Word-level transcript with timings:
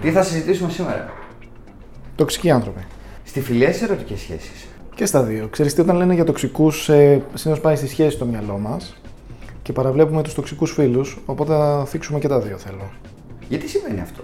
Τι 0.00 0.10
θα 0.10 0.22
συζητήσουμε 0.22 0.70
σήμερα; 0.70 1.12
Τοξικοί 2.16 2.50
άνθρωποι. 2.50 2.80
Στη 3.24 3.40
φιλία 3.40 3.68
ή 3.68 3.78
ερωτικές 3.82 4.20
σχέσεις. 4.20 4.66
Και 4.94 5.06
στα 5.06 5.22
δύο. 5.22 5.48
Ξέρεις 5.48 5.74
τι, 5.74 5.80
όταν 5.80 5.96
λένε 5.96 6.14
για 6.14 6.24
τοξικούς, 6.24 6.88
ε, 6.88 7.22
συνήθως 7.34 7.62
πάει 7.62 7.76
στη 7.76 7.88
σχέση 7.88 8.10
στο 8.10 8.24
μυαλό 8.24 8.58
μας 8.58 9.00
και 9.62 9.72
παραβλέπουμε 9.72 10.22
τους 10.22 10.34
τοξικούς 10.34 10.72
φίλους. 10.72 11.18
Οπότε 11.26 11.52
θα 11.52 11.84
θίξουμε 11.86 12.18
και 12.18 12.28
τα 12.28 12.40
δύο, 12.40 12.58
θέλω. 12.58 12.90
Γιατί 13.48 13.68
συμβαίνει 13.68 14.00
αυτό; 14.00 14.22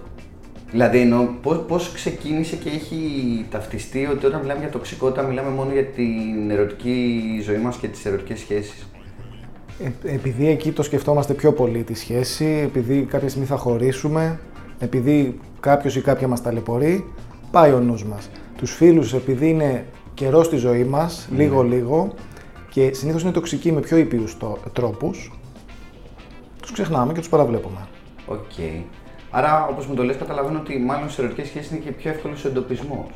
Δηλαδή, 0.71 1.01
εννοώ, 1.01 1.29
πώς, 1.43 1.59
πώς 1.69 1.93
ξεκίνησε 1.93 2.57
και 2.57 2.69
έχει 2.69 2.99
ταυτιστεί 3.51 4.07
ότι 4.07 4.27
όταν 4.27 4.41
μιλάμε 4.41 4.61
για 4.61 4.71
τοξικότητα 4.71 5.23
μιλάμε 5.23 5.51
μόνο 5.51 5.73
για 5.73 5.85
την 5.85 6.51
ερωτική 6.51 7.21
ζωή 7.45 7.59
μας 7.59 7.77
και 7.77 7.89
τις 7.89 8.05
ερωτικές 8.05 8.39
σχέσεις; 8.39 8.89
Ε, 9.85 10.15
επειδή 10.15 10.49
εκεί 10.49 10.73
το 10.73 10.83
σκεφτόμαστε 10.83 11.35
πιο 11.35 11.53
πολύ 11.53 11.83
τη 11.83 11.95
σχέση, 11.95 12.61
επειδή 12.65 13.03
κάποια 13.11 13.29
στιγμή 13.29 13.47
θα 13.47 13.57
χωρίσουμε, 13.57 14.39
επειδή 14.85 15.41
κάποιος 15.61 15.97
ή 15.97 16.01
κάποια 16.01 16.29
μας 16.29 16.43
ταλαιπωρεί, 16.43 17.13
πάει 17.51 17.73
ο 17.73 17.79
νους 17.79 18.05
μας. 18.05 18.31
Τους 18.57 18.71
φίλους, 18.75 19.13
επειδή 19.15 19.49
είναι 19.49 19.85
καιρός 20.15 20.47
στη 20.47 20.57
ζωή 20.57 20.85
μας, 20.85 21.29
λίγο-λίγο, 21.37 22.13
και 22.71 22.91
συνήθως 22.93 23.23
είναι 23.23 23.31
τοξικοί 23.33 23.73
με 23.73 23.81
πιο 23.81 23.97
ήπιους 23.97 24.37
το- 24.39 24.59
τρόπους, 24.73 25.33
τους 26.63 26.73
ξεχνάμε 26.73 27.13
και 27.13 27.19
τους 27.19 27.29
παραβλέπουμε. 27.29 27.79
Οκ. 28.27 28.39
Άρα, 29.31 29.67
όπως 29.71 29.87
μου 29.87 29.95
το 29.95 30.03
λες, 30.05 30.17
καταλαβαίνω 30.17 30.59
ότι 30.59 30.79
μάλλον 30.79 31.11
σε 31.11 31.21
ερωτικές 31.23 31.47
σχέσεις 31.47 31.71
είναι 31.71 31.81
και 31.81 31.91
πιο 31.91 32.11
εύκολος 32.11 32.45
ο 32.45 32.49
εντοπισμός. 32.49 33.07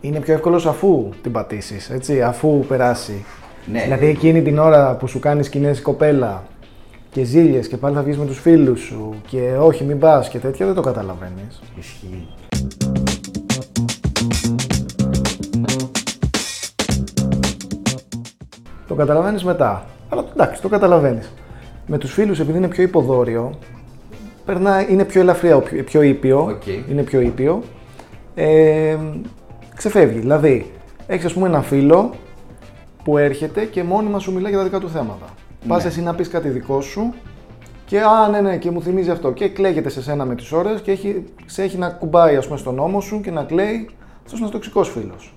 Είναι 0.00 0.20
πιο 0.20 0.34
εύκολος 0.34 0.66
αφού 0.66 1.08
την 1.22 1.32
πατήσεις, 1.32 1.90
έτσι, 1.90 2.22
αφού 2.22 2.64
περάσει. 2.68 3.24
Ναι. 3.72 3.82
Δηλαδή 3.82 4.06
εκείνη 4.06 4.42
την 4.42 4.58
ώρα 4.58 4.94
που 4.96 5.06
σου 5.06 5.18
κάνεις 5.18 5.46
σκηνές 5.46 5.78
η 5.78 5.82
κοπέλα 5.82 6.44
και 7.10 7.24
ζήλιες 7.24 7.68
και 7.68 7.76
πάλι 7.76 7.94
θα 7.94 8.02
βγεις 8.02 8.18
με 8.18 8.26
τους 8.26 8.38
φίλους 8.38 8.80
σου 8.80 9.14
και 9.26 9.56
όχι 9.60 9.84
μην 9.84 9.98
πας 9.98 10.28
και 10.28 10.38
τέτοια 10.38 10.66
δεν 10.66 10.74
το 10.74 10.80
καταλαβαίνεις. 10.80 11.60
Ισχύει. 11.78 12.28
Το 18.88 18.94
καταλαβαίνεις 18.94 19.44
μετά. 19.44 19.84
Αλλά 20.08 20.24
εντάξει, 20.32 20.62
το 20.62 20.68
καταλαβαίνεις. 20.68 21.32
Με 21.86 21.98
τους 21.98 22.12
φίλους 22.12 22.40
επειδή 22.40 22.58
είναι 22.58 22.68
πιο 22.68 22.82
υποδόριο, 22.82 23.58
περνά, 24.44 24.88
είναι 24.88 25.04
πιο 25.04 25.20
ελαφριά, 25.20 25.58
πιο, 25.58 25.84
πιο 25.84 26.02
ήπιο, 26.02 26.40
Οκ. 26.40 26.66
είναι 26.66 27.02
πιο 27.02 27.20
ήπιο, 27.20 27.62
ε, 28.34 28.96
ξεφεύγει. 29.76 30.18
Δηλαδή, 30.18 30.72
έχεις 31.06 31.24
ας 31.24 31.32
πούμε 31.32 31.46
ένα 31.48 31.62
φίλο 31.62 32.10
που 33.04 33.18
έρχεται 33.18 33.64
και 33.64 33.82
μόνιμα 33.82 34.18
σου 34.18 34.32
μιλάει 34.32 34.50
για 34.50 34.58
τα 34.58 34.64
δικά 34.64 34.78
του 34.78 34.88
θέματα. 34.88 35.26
Πας 35.66 35.84
εσύ 35.84 36.02
να 36.02 36.14
πεις 36.14 36.28
κάτι 36.28 36.48
δικό 36.48 36.80
σου 36.80 37.14
και 37.84 38.00
α, 38.00 38.28
ναι, 38.28 38.40
ναι, 38.40 38.56
και 38.56 38.70
μου 38.70 38.82
θυμίζει 38.82 39.10
αυτό. 39.10 39.32
Και 39.32 39.48
κλαίγεται 39.48 39.88
σε 39.88 40.02
σένα 40.02 40.24
με 40.24 40.34
τις 40.34 40.52
ώρες 40.52 40.80
και 40.80 40.90
έχει, 40.90 41.24
σε 41.46 41.62
έχει 41.62 41.78
να 41.78 41.88
κουμπάει 41.88 42.36
ας 42.36 42.46
πούμε 42.46 42.58
στον 42.58 42.78
ώμο 42.78 43.00
σου 43.00 43.20
και 43.20 43.30
να 43.30 43.44
κλαίει. 43.44 43.88
Αυτός 44.24 44.40
είναι 44.40 44.48
τοξικός 44.48 44.88
φίλος. 44.88 45.34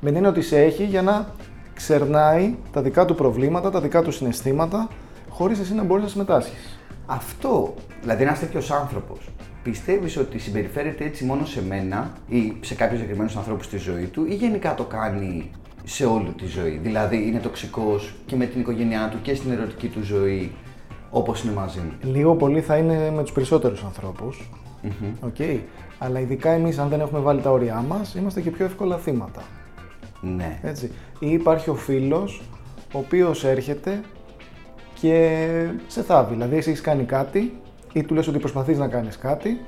Με 0.00 0.08
την 0.08 0.16
έννοια 0.16 0.30
ότι 0.30 0.42
σε 0.42 0.60
έχει 0.60 0.84
για 0.84 1.02
να 1.02 1.26
ξερνάει 1.74 2.54
τα 2.72 2.82
δικά 2.82 3.04
του 3.04 3.14
προβλήματα, 3.14 3.70
τα 3.70 3.80
δικά 3.80 4.02
του 4.02 4.10
συναισθήματα, 4.10 4.88
χωρίς 5.28 5.58
εσύ 5.58 5.74
να 5.74 5.82
μπορείς 5.82 6.02
να 6.02 6.08
συμμετάσχεις. 6.08 6.78
Αυτό, 7.06 7.74
δηλαδή 8.00 8.22
ένας 8.22 8.38
τέτοιος 8.38 8.70
άνθρωπος, 8.70 9.28
πιστεύεις 9.62 10.16
ότι 10.16 10.38
συμπεριφέρεται 10.38 11.04
έτσι 11.04 11.24
μόνο 11.24 11.44
σε 11.44 11.62
μένα 11.68 12.12
ή 12.28 12.56
σε 12.60 12.74
κάποιους 12.74 12.98
συγκεκριμένους 12.98 13.36
ανθρώπους 13.36 13.64
στη 13.64 13.76
ζωή 13.76 14.04
του 14.04 14.26
ή 14.28 14.34
γενικά 14.34 14.74
το 14.74 14.84
κάνει 14.84 15.50
σε 15.84 16.06
όλη 16.06 16.30
τη 16.30 16.46
ζωή. 16.46 16.80
Δηλαδή 16.82 17.26
είναι 17.26 17.38
τοξικός 17.38 18.14
και 18.26 18.36
με 18.36 18.46
την 18.46 18.60
οικογένειά 18.60 19.08
του 19.08 19.18
και 19.22 19.34
στην 19.34 19.50
ερωτική 19.50 19.88
του 19.88 20.02
ζωή 20.02 20.52
όπως 21.10 21.42
είναι 21.42 21.52
μαζί 21.52 21.78
μου. 21.78 22.12
Λίγο 22.12 22.34
πολύ 22.34 22.60
θα 22.60 22.76
είναι 22.76 23.10
με 23.10 23.22
τους 23.22 23.32
περισσότερους 23.32 23.84
ανθρώπους. 23.84 24.50
Οκ. 25.20 25.36
Αλλά 25.98 26.20
ειδικά 26.20 26.50
εμείς 26.50 26.78
αν 26.78 26.88
δεν 26.88 27.00
έχουμε 27.00 27.20
βάλει 27.20 27.40
τα 27.40 27.50
όρια 27.50 27.84
μας, 27.88 28.14
είμαστε 28.14 28.40
και 28.40 28.50
πιο 28.50 28.64
εύκολα 28.64 28.96
θύματα. 28.96 29.42
Ναι. 30.20 30.58
Έτσι. 30.62 30.92
Ή 31.18 31.30
υπάρχει 31.30 31.70
ο 31.70 31.74
φίλος, 31.74 32.42
ο 32.92 32.98
οποίος 32.98 33.44
έρχεται 33.44 34.00
και 35.00 35.38
σε 35.86 36.02
θάβει. 36.02 36.32
Δηλαδή 36.32 36.56
εσύ 36.56 36.70
έχεις 36.70 36.80
κάνει 36.82 37.04
κάτι 37.04 37.52
ή 37.92 38.02
του 38.02 38.14
λες 38.14 38.28
ότι 38.28 38.38
προσπαθείς 38.38 38.78
να 38.78 38.88
κάνεις 38.88 39.18
κάτι 39.18 39.60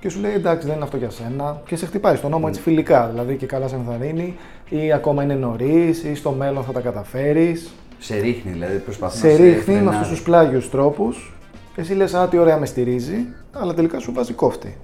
και 0.00 0.08
σου 0.08 0.20
λέει 0.20 0.32
εντάξει 0.32 0.66
δεν 0.66 0.74
είναι 0.74 0.84
αυτό 0.84 0.96
για 0.96 1.10
σένα 1.10 1.62
και 1.66 1.76
σε 1.76 1.86
χτυπάει 1.86 2.16
στον 2.16 2.30
ώμο 2.30 2.44
έτσι 2.48 2.60
φιλικά, 2.60 3.08
δηλαδή 3.08 3.36
και 3.36 3.46
καλά 3.46 3.68
σε 3.68 3.74
ενθαρρύνει 3.74 4.36
ή 4.68 4.92
ακόμα 4.92 5.22
είναι 5.22 5.34
νωρίς 5.34 6.02
ή 6.02 6.14
στο 6.14 6.30
μέλλον 6.30 6.64
θα 6.64 6.72
τα 6.72 6.80
καταφέρεις. 6.80 7.70
Σε 7.98 8.16
ρίχνει, 8.16 8.52
δηλαδή 8.52 8.78
προσπαθείς 8.78 9.18
σε 9.18 9.26
να 9.26 9.36
ρίχνει 9.36 9.54
με 9.54 9.60
φρενάρει. 9.62 9.88
αυτούς 9.88 10.08
τους 10.08 10.22
πλάγιους 10.22 10.70
τρόπους 10.70 11.36
εσύ 11.76 11.94
λες 11.94 12.14
α 12.14 12.28
τι 12.28 12.38
ωραία 12.38 12.58
με 12.58 12.66
στηρίζει, 12.66 13.26
αλλά 13.52 13.74
τελικά 13.74 13.98
σου 13.98 14.12
βάζει 14.12 14.32
κόφτη. 14.32 14.76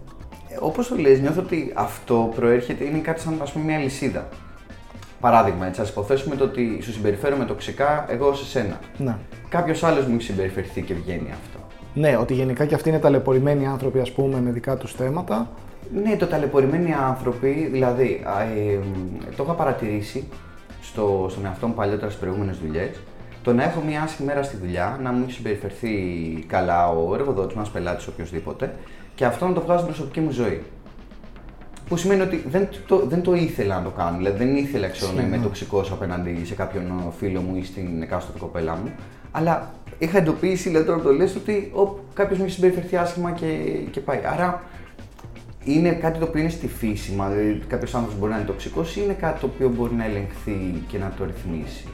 Ε, 0.48 0.56
Όπως 0.60 0.88
το 0.88 0.96
λες, 0.96 1.20
νιώθω 1.20 1.40
ότι 1.40 1.72
αυτό 1.74 2.32
προέρχεται, 2.34 2.84
είναι 2.84 2.98
κάτι 2.98 3.20
σαν 3.20 3.38
ας 3.42 3.52
πούμε 3.52 3.64
μια 3.64 3.78
λυσίδα. 3.78 4.28
Παράδειγμα, 5.20 5.66
έτσι, 5.66 5.80
ας 5.80 5.88
υποθέσουμε 5.88 6.36
το 6.36 6.44
ότι 6.44 6.78
σου 6.82 6.92
συμπεριφέρομαι 6.92 7.44
τοξικά 7.44 8.06
εγώ 8.08 8.34
σε 8.34 8.44
σένα. 8.44 8.78
Ναι. 8.98 9.16
Κάποιος 9.48 9.82
άλλος 9.82 10.06
μου 10.06 10.14
έχει 10.14 10.22
συμπεριφερθεί 10.22 10.82
και 10.82 10.94
βγαίνει 10.94 11.30
αυτό. 11.30 11.51
Ναι, 11.94 12.16
ότι 12.16 12.34
γενικά 12.34 12.64
και 12.64 12.75
αυτοί 12.75 12.88
είναι 12.88 12.98
ταλαιπωρημένοι 12.98 13.66
άνθρωποι 13.66 14.00
ας 14.00 14.10
πούμε 14.10 14.41
με 14.41 14.50
δικά 14.50 14.76
τους 14.76 14.92
θέματα 14.92 15.50
Ναι, 16.04 16.16
το 16.16 16.26
ταλαιπωρημένοι 16.26 16.92
άνθρωποι, 16.92 17.69
δηλαδή, 17.72 18.22
α, 18.25 18.41
ε, 18.42 18.78
το 19.36 19.42
είχα 19.42 19.53
παρατηρήσει 19.53 20.28
στο, 20.82 21.26
στον 21.31 21.44
εαυτό 21.44 21.66
μου 21.66 21.75
παλιότερα 21.75 22.10
στις 22.10 22.20
προηγούμενες 22.20 22.58
δουλειές. 22.58 23.00
Το 23.42 23.52
να 23.52 23.64
έχω 23.64 23.81
μια 23.86 24.02
άσχημη 24.02 24.28
μέρα 24.28 24.42
στη 24.42 24.56
δουλειά, 24.56 24.98
να 25.02 25.12
μου 25.12 25.22
έχει 25.22 25.32
συμπεριφερθεί 25.32 25.91
καλά 26.47 26.88
ο 26.88 27.14
εργοδότης 27.14 27.56
μας, 27.56 27.70
πελάτης, 27.70 28.06
οποιοδήποτε, 28.06 28.75
και 29.14 29.25
αυτό 29.25 29.47
να 29.47 29.52
το 29.52 29.60
βγάζω 29.60 29.78
στην 29.78 29.92
προσωπική 29.92 30.20
μου 30.20 30.31
ζωή. 30.31 30.62
Που 31.88 31.97
σημαίνει 31.97 32.20
ότι 32.20 32.44
δεν 32.50 32.69
το, 32.86 33.06
δεν 33.06 33.22
το 33.22 33.34
ήθελα 33.34 33.76
να 33.76 33.82
το 33.82 33.91
κάνω. 33.91 34.16
Δηλαδή, 34.16 34.44
δεν 34.44 34.56
ήθελα 34.56 34.88
ξέρω, 34.88 35.12
να 35.12 35.22
είμαι 35.22 35.38
τοξικός 35.38 35.91
απέναντι 35.91 36.44
σε 36.44 36.54
κάποιον 36.54 37.12
φίλο 37.19 37.41
μου 37.41 37.56
ή 37.56 37.64
στην 37.64 38.02
εκάστοτε 38.02 38.38
κοπέλα 38.38 38.75
μου. 38.75 38.92
Αλλά 39.32 39.75
είχα 39.98 40.19
εντοπίσει, 40.19 40.69
δηλαδή 40.69 40.87
τώρα 40.87 40.98
που 40.98 41.04
το 41.04 41.12
λες, 41.12 41.37
ότι 41.37 41.72
κάποιος 42.15 42.38
μου 42.38 42.44
έχει 42.44 42.54
συμπεριφερθεί 42.54 42.97
άσχημα 42.97 43.31
και, 43.31 43.47
και 43.91 44.00
πάει. 44.00 44.20
Άρα 44.32 44.62
είναι 45.65 45.91
κάτι 45.91 46.19
το 46.19 46.25
οποίο 46.25 46.41
είναι 46.41 46.50
στη 46.50 46.69
φύση 46.69 47.12
μας. 47.12 47.28
Δηλαδή, 47.28 47.62
κάποιος 47.66 47.94
άνθρωπος 47.94 48.19
μπορεί 48.19 48.31
να 48.32 48.37
είναι 48.38 48.47
τοξικός 48.47 48.97
ή 48.97 49.00
είναι 49.04 49.12
κάτι 49.12 49.41
το 49.41 49.47
οποίο 49.54 49.69
μπορεί 49.69 49.94
να 49.94 50.04
ελεγχθεί 50.04 50.84
και 50.87 50.98
να 50.98 51.12
το 51.19 51.25
ρυθμίσει. 51.25 51.87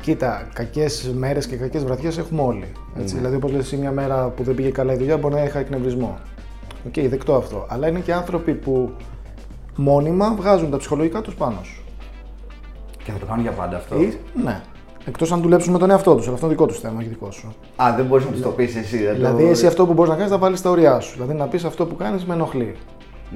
Κοίτα, 0.00 0.48
κακές 0.52 1.12
μέρες 1.14 1.46
και 1.46 1.56
κακές 1.56 1.84
βραδιές 1.84 2.18
έχουμε 2.18 2.42
όλοι. 2.42 2.72
Έτσι. 2.98 3.14
Ναι. 3.14 3.20
Δηλαδή, 3.20 3.36
όπως 3.36 3.50
λες, 3.50 3.60
εσύ 3.60 3.76
μια 3.76 3.90
μέρα 3.90 4.28
που 4.28 4.42
δεν 4.42 4.54
πήγε 4.54 4.70
καλά 4.70 4.92
η 4.92 4.96
δουλειά, 4.96 5.16
μπορεί 5.16 5.34
να 5.34 5.42
είχα 5.42 5.58
εκνευρισμό. 5.58 6.18
Οκ, 6.86 7.08
δεκτό 7.08 7.34
αυτό. 7.34 7.66
Αλλά 7.68 7.88
είναι 7.88 8.00
και 8.00 8.12
άνθρωποι 8.12 8.54
που 8.54 8.92
μόνιμα 9.76 10.34
βγάζουν 10.34 10.70
τα 10.70 10.76
ψυχολογικά 10.76 11.20
τους 11.20 11.34
πάνω 11.34 11.58
σου. 11.62 11.84
Και 13.04 13.12
θα 13.12 13.18
το 13.18 13.26
κάνουν 13.26 13.42
για 13.42 13.52
πάντα 13.52 13.76
αυτό. 13.76 14.00
Ή, 14.00 14.18
ναι. 14.44 14.60
Εκτός 15.08 15.32
αν 15.32 15.40
δουλέψουν 15.40 15.72
με 15.72 15.78
τον 15.78 15.90
εαυτό 15.90 16.14
τους, 16.14 16.24
αλλά 16.24 16.34
αυτό 16.34 16.46
είναι 16.46 16.54
δικό 16.54 16.66
τους 16.66 16.78
θέμα, 16.80 16.94
όχι 16.98 17.08
δικό 17.08 17.30
σου. 17.30 17.54
Α, 17.76 17.92
δεν 17.96 18.04
μπορείς 18.04 18.24
να 18.24 18.30
τους 18.30 18.40
το 18.40 18.48
πεις 18.48 18.76
εσύ. 18.76 18.96
δεν 19.04 19.14
Δηλαδή, 19.14 19.42
το... 19.44 19.50
εσύ 19.50 19.66
αυτό 19.66 19.86
που 19.86 19.92
μπορείς 19.92 20.10
να 20.10 20.16
κάνεις, 20.16 20.30
να 20.32 20.38
βάλεις 20.38 20.62
τα 20.62 20.70
ωριά 20.70 21.00
σου. 21.00 21.12
Δηλαδή, 21.14 21.34
να 21.34 21.46
πεις 21.46 21.64
αυτό 21.64 21.86
που 21.86 21.96
κάνεις 21.96 22.24
με 22.24 22.34
ενοχλεί. 22.34 22.76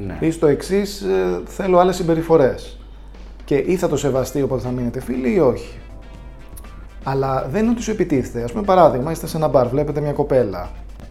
Ναι. 0.07 0.17
Ή 0.21 0.31
στο 0.31 0.47
εξής, 0.47 1.05
θέλω 1.45 1.79
άλλες 1.79 1.97
συμπεριφορές. 1.97 2.79
Και 3.45 3.55
ή 3.57 3.77
θα 3.77 3.89
το 3.89 3.97
σεβαστεί, 3.97 4.43
οπότε 4.43 4.63
θα 4.63 4.71
μείνετε 4.71 5.01
φίλοι, 5.01 5.35
ή 5.35 5.39
όχι. 5.39 5.79
Αλλά 7.05 7.47
δεν 7.51 7.63
είναι 7.63 7.71
ότι 7.71 7.83
σου 7.83 7.91
επιτίθεται. 7.91 8.45
Α 8.45 8.47
πούμε, 8.53 8.63
παράδειγμα, 8.63 9.11
είστε 9.11 9.27
σε 9.27 9.37
ένα 9.37 9.49
μπαρ, 9.49 9.69
βλέπετε 9.69 10.01
μια 10.01 10.13
κοπέλα 10.13 10.69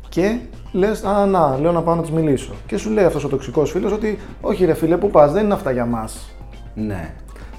και 0.09 0.38
λες, 0.72 1.03
Α, 1.03 1.25
να, 1.25 1.58
λέω 1.58 1.72
να 1.72 1.81
πάω 1.81 1.96
να 1.96 2.02
της 2.02 2.12
μιλήσω. 2.12 2.53
Και 2.66 2.78
σου 2.78 2.90
λέει 2.90 3.06
αυτός 3.06 3.24
ο 3.24 3.28
τοξικός 3.28 3.72
φίλος 3.72 3.92
ότι, 3.92 4.19
Όχι, 4.42 4.66
ρε 4.66 4.74
φίλε, 4.74 4.98
πού 4.98 5.09
πας, 5.09 5.31
δεν 5.31 5.44
είναι 5.44 5.53
αυτά 5.53 5.72
για 5.72 5.86
μας. 5.86 6.36
ναι. 6.74 7.14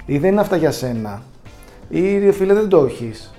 Ή 0.05 0.17
δεν 0.17 0.31
είναι 0.31 0.41
αυτά 0.41 0.55
για 0.55 0.71
σένα. 0.71 1.21
Ή 1.93 2.17
ρε 2.19 2.31
φίλε, 2.31 2.53
δεν 2.53 2.69
το 2.69 2.85
έχεις. 2.85 3.33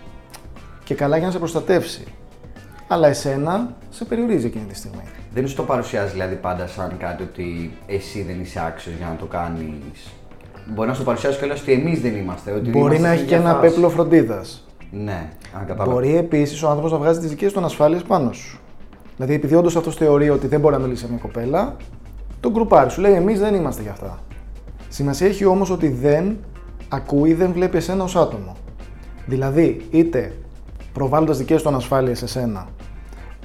Και 0.84 0.94
καλά 0.94 1.16
για 1.16 1.26
να 1.26 1.32
σε 1.32 1.38
προστατεύσει. 1.38 2.04
Αλλά 2.88 3.08
εσένα 3.08 3.74
σε 3.90 4.04
περιορίζει 4.04 4.46
εκείνη 4.46 4.64
τη 4.64 4.74
στιγμή. 4.74 5.02
Δεν 5.34 5.48
σου 5.48 5.56
το 5.56 5.62
παρουσιάζεις 5.62 6.12
δηλαδή 6.12 6.34
πάντα 6.34 6.66
σαν 6.66 6.96
κάτι 6.98 7.22
ότι 7.22 7.72
εσύ 7.86 8.22
δεν 8.22 8.40
είσαι 8.40 8.62
άξιος 8.66 8.94
για 8.96 9.06
να 9.06 9.16
το 9.16 9.24
κάνεις. 9.26 10.12
Μπορεί 10.74 10.88
να 10.88 10.94
σου 10.94 11.00
το 11.00 11.06
παρουσιάζει 11.06 11.38
κιόλας 11.38 11.60
ότι 11.60 11.72
εμείς 11.72 12.00
δεν 12.00 12.16
είμαστε. 12.16 12.52
Ότι 12.52 12.70
Μπορεί 12.70 12.96
είμαστε 12.96 13.08
να 13.08 13.08
σε 13.08 13.14
έχει 13.14 13.24
και 13.28 13.34
ίδια 13.34 13.48
ένα 13.50 13.58
φάση. 13.58 13.70
πέπλο 13.72 13.88
φροντίδας. 13.88 14.66
Ναι, 14.90 15.28
αν 15.58 15.66
κατάλαβα. 15.66 15.92
Μπορεί 15.92 16.16
επίσης 16.16 16.62
ο 16.62 16.68
άνθρωπος 16.68 16.92
να 16.92 16.98
βγάζει 16.98 17.20
τις 17.20 17.28
δικές 17.28 17.52
του 17.52 17.58
ανασφάλειες 17.58 18.02
πάνω 18.02 18.32
σου. 18.32 18.58
Δηλαδή, 19.16 19.34
επειδή 19.34 19.54
όντως 19.54 19.76
αυτός 19.76 19.96
θεωρεί 19.96 20.30
ότι 20.30 20.46
δεν 20.46 20.60
μπορεί 20.60 20.74
να 20.74 20.80
μιλήσει 20.80 21.02
σε 21.02 21.08
μια 21.10 21.18
κοπέλα, 21.18 21.76
τον 22.40 22.52
γκρουπάρει. 22.52 22.90
Σου 22.90 23.00
λέει: 23.00 23.12
Εμείς 23.12 23.38
δεν 23.40 23.54
είμαστε 23.54 23.82
για 23.82 23.90
αυτά. 23.90 24.18
Σημασία 24.88 25.26
έχει 25.26 25.44
όμως 25.44 25.70
ότι 25.70 25.88
δεν 25.88 26.36
ακούει, 26.94 27.34
δεν 27.34 27.52
βλέπει 27.52 27.76
εσένα 27.76 28.04
ως 28.04 28.16
άτομο. 28.16 28.56
Δηλαδή, 29.26 29.86
είτε 29.90 30.32
προβάλλοντας 30.92 31.38
δικές 31.38 31.62
του 31.62 31.68
ανασφάλειες 31.68 32.18
σε 32.18 32.26
σένα, 32.26 32.68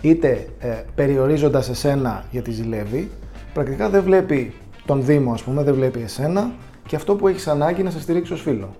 είτε 0.02 0.48
ε, 0.60 0.68
περιορίζοντας 0.96 1.70
εσένα 1.70 2.24
γιατί 2.32 2.52
ζηλεύει, 2.52 3.12
πρακτικά 3.54 3.90
δεν 3.90 4.04
βλέπει 4.04 4.54
τον 4.86 5.06
Δήμο, 5.06 5.34
ας 5.34 5.44
πούμε, 5.44 5.64
δεν 5.64 5.74
βλέπει 5.74 6.02
εσένα 6.02 6.52
και 6.88 6.96
αυτό 6.96 7.16
που 7.16 7.28
έχεις 7.28 7.48
ανάγκη 7.48 7.84
να 7.84 7.90
σε 7.90 8.00
στηρίξει 8.00 8.34
ως 8.34 8.42
φίλο. 8.42 8.76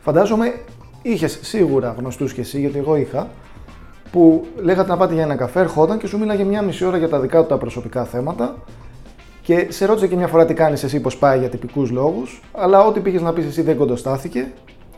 Φαντάζομαι 0.00 0.54
είχες 1.02 1.38
σίγουρα 1.42 1.94
γνωστούς 1.98 2.32
κι 2.32 2.40
εσύ, 2.40 2.60
γιατί 2.60 2.78
εγώ 2.78 2.96
είχα, 2.96 3.28
που 4.12 4.46
λέγατε 4.62 4.88
να 4.88 4.96
πάτε 4.96 5.14
για 5.14 5.22
ένα 5.22 5.34
καφέ, 5.36 5.60
ερχόταν 5.60 5.98
και 5.98 6.06
σου 6.06 6.18
μίλαγε 6.18 6.44
μια 6.44 6.62
μισή 6.62 6.84
ώρα 6.84 6.96
για 6.96 7.08
τα 7.08 7.20
δικά 7.20 7.40
του 7.40 7.46
τα 7.46 7.58
προσωπικά 7.58 8.04
θέματα 8.04 8.56
και 9.54 9.64
Και 9.64 9.72
σε 9.72 9.86
ρώτησε 9.86 10.06
και 10.06 10.16
μια 10.16 10.26
φορά 10.26 10.44
τι 10.46 10.54
κάνεις 10.54 10.82
εσύ, 10.82 11.00
πώς 11.00 11.16
πάει 11.16 11.38
για 11.38 11.48
τυπικούς 11.48 11.90
λόγους, 11.90 12.40
αλλά 12.52 12.84
ό,τι 12.84 13.00
πήγες 13.00 13.22
να 13.22 13.32
πεις 13.32 13.46
εσύ 13.46 13.62
δεν 13.62 13.76
κοντοστάθηκε. 13.76 14.52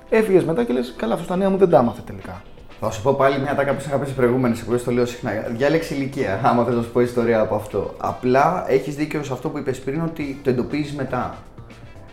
Έφυγες 0.08 0.44
μετά 0.44 0.64
και 0.64 0.72
λες: 0.72 0.94
Καλά, 0.96 1.14
αυτό 1.14 1.26
τα 1.26 1.36
νέα 1.36 1.50
μου 1.50 1.56
δεν 1.56 1.70
τα 1.70 1.78
άμαθε 1.78 2.00
τελικά. 2.06 2.42
Θα 2.80 2.90
σου 2.90 3.02
πω 3.02 3.12
πάλι 3.14 3.38
μια 3.38 3.54
τάκα 3.54 3.74
που 3.74 3.82
είχα 3.86 3.96
πει 3.96 4.06
σε 4.06 4.12
προηγούμενες 4.12 4.58
εκπομπές, 4.60 4.84
το 4.84 4.90
λέω 4.90 5.06
συχνά. 5.06 5.30
Διάλεξε 5.56 5.94
ηλικία, 5.94 6.40
άμα 6.44 6.64
θες 6.64 6.74
να 6.74 6.82
σου 6.82 6.90
πω 6.90 7.00
ιστορία 7.00 7.40
από 7.40 7.54
αυτό. 7.54 7.94
Απλά 7.98 8.64
έχεις 8.68 8.94
δίκιο 8.94 9.22
σε 9.22 9.32
αυτό 9.32 9.48
που 9.48 9.58
είπες 9.58 9.80
πριν, 9.80 10.02
ότι 10.02 10.40
το 10.44 10.50
εντοπίζεις 10.50 10.94
μετά. 10.94 11.34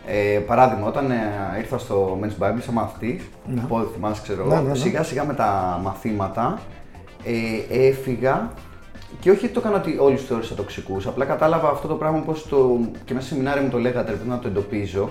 Ε, 0.06 0.40
παράδειγμα, 0.40 0.88
όταν 0.88 1.12
ε, 1.12 1.16
ήρθα 1.58 1.78
στο 1.78 2.20
Men's 2.22 2.44
Bible 2.44 2.58
σαν 2.60 2.74
μαθητή, 2.74 3.22
Ναι. 3.46 3.62
που 3.68 3.88
θυμάσαι, 3.94 4.22
ξέρω 4.22 4.46
Ναι, 4.46 4.54
εγώ, 4.54 4.64
ναι, 4.64 4.70
ναι. 4.70 4.76
σιγά 4.76 5.04
σιγά 5.04 5.26
με 5.26 5.34
τα 5.34 5.80
μαθήματα 5.84 6.60
ε, 7.24 7.88
έφυγα 7.88 8.52
και 9.20 9.32
όχι 9.32 9.46
ότι 9.46 9.54
το 9.54 9.60
έκανα 9.64 9.76
ότι 9.78 9.98
όλοι 10.00 10.16
του 10.16 10.22
θεώρησα 10.24 10.56
τοξικούς. 10.56 11.08
Απλά 11.08 11.26
κατάλαβα 11.26 11.70
αυτό 11.70 11.88
το 11.88 11.94
πράγμα 11.96 12.20
πώς 12.20 12.48
το. 12.48 12.80
και 13.06 13.14
μέσα 13.14 13.26
στο 13.26 13.36
σεμινάριο 13.36 13.64
μου 13.64 13.70
το 13.70 13.78
λέγατε, 13.78 14.12
πρέπει 14.12 14.28
να 14.30 14.40
το 14.40 14.48
εντοπίζω. 14.48 15.10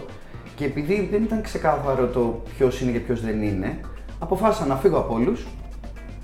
Και 0.57 0.65
επειδή 0.65 1.09
δεν 1.11 1.23
ήταν 1.23 1.43
ξεκάθαρο 1.43 2.07
το 2.07 2.43
ποιος 2.57 2.81
είναι 2.81 2.91
και 2.91 2.99
ποιος 2.99 3.21
δεν 3.21 3.43
είναι, 3.43 3.81
αποφάσισα 4.19 4.67
να 4.67 4.77
φύγω 4.77 4.99
από 4.99 5.15
όλους 5.15 5.47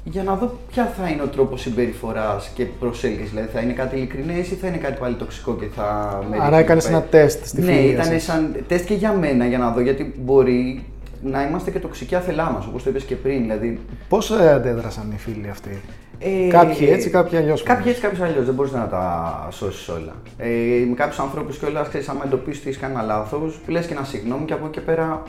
για 0.05 0.23
να 0.23 0.35
δω 0.35 0.59
ποια 0.71 0.93
θα 0.99 1.09
είναι 1.09 1.23
ο 1.23 1.27
τρόπος 1.27 1.61
συμπεριφοράς 1.61 2.51
και 2.55 2.65
προσέλκυση. 2.65 3.29
Δηλαδή, 3.29 3.49
θα 3.53 3.61
είναι 3.61 3.73
κάτι 3.73 3.97
ειλικρινές 3.97 4.51
ή 4.51 4.55
θα 4.55 4.67
είναι 4.67 4.77
κάτι 4.77 4.99
πάλι 5.01 5.15
τοξικό 5.15 5.55
και 5.55 5.67
θα 5.77 6.19
με 6.31 6.37
Άρα 6.37 6.45
ρίχνει 6.49 6.63
έκανες 6.63 6.85
πάει. 6.85 6.93
ένα 6.93 7.03
τεστ 7.03 7.47
στη 7.47 7.61
Ναι, 7.61 7.73
φιλία 7.73 7.91
ήταν 7.93 8.05
σας. 8.05 8.23
σαν 8.23 8.65
τεστ 8.69 8.87
και 8.87 8.95
για 8.95 9.13
μένα 9.13 9.47
για 9.47 9.59
να 9.59 9.71
δω 9.71 9.81
γιατί 9.81 10.15
μπορεί 10.25 10.85
να 11.25 11.43
είμαστε 11.47 11.71
και 11.71 11.79
τοξικοί 11.79 12.15
άθελά 12.15 12.51
μας, 12.51 12.67
όπως 12.67 12.83
το 12.83 12.91
είπες 12.91 13.05
και 13.05 13.17
πριν. 13.17 13.41
Δηλαδή, 13.41 13.81
Πώς 14.09 14.31
ε, 14.31 14.53
αντέδρασαν 14.53 15.13
οι 15.15 15.19
φίλοι 15.19 15.49
αυτοί; 15.51 15.81
ε, 16.19 16.49
Κάποιοι 16.49 16.89
έτσι, 16.91 17.11
κάποιοι 17.11 17.39
αλλιώς. 17.39 17.63
Κάποιοι 17.63 17.85
έτσι, 17.89 18.01
κάποιοι 18.01 18.23
αλλιώς. 18.23 18.45
Δεν 18.45 18.55
μπορείς 18.55 18.73
να 18.73 18.89
τα 18.89 19.47
σώσεις 19.51 19.89
όλα. 19.89 20.13
Ε, 20.37 20.49
με 20.89 20.95
κάποιους 20.95 21.19
ανθρώπους 21.19 21.59
κιόλας, 21.59 21.89
ξέρεις, 21.89 22.09
άμα 22.09 22.23
εντοπίσει 22.25 22.61
ότι 22.61 22.69
έχει 22.69 22.79
κάνει 22.79 22.93
ένα 22.93 23.03
λάθος, 23.03 23.61
λες 23.67 23.87
και 23.87 23.93
ένα 23.93 24.05
συγγνώμη 24.05 24.45
και 24.45 24.53
από 24.53 24.65
εκεί 24.65 24.75
και 24.75 24.81
πέρα 24.81 25.23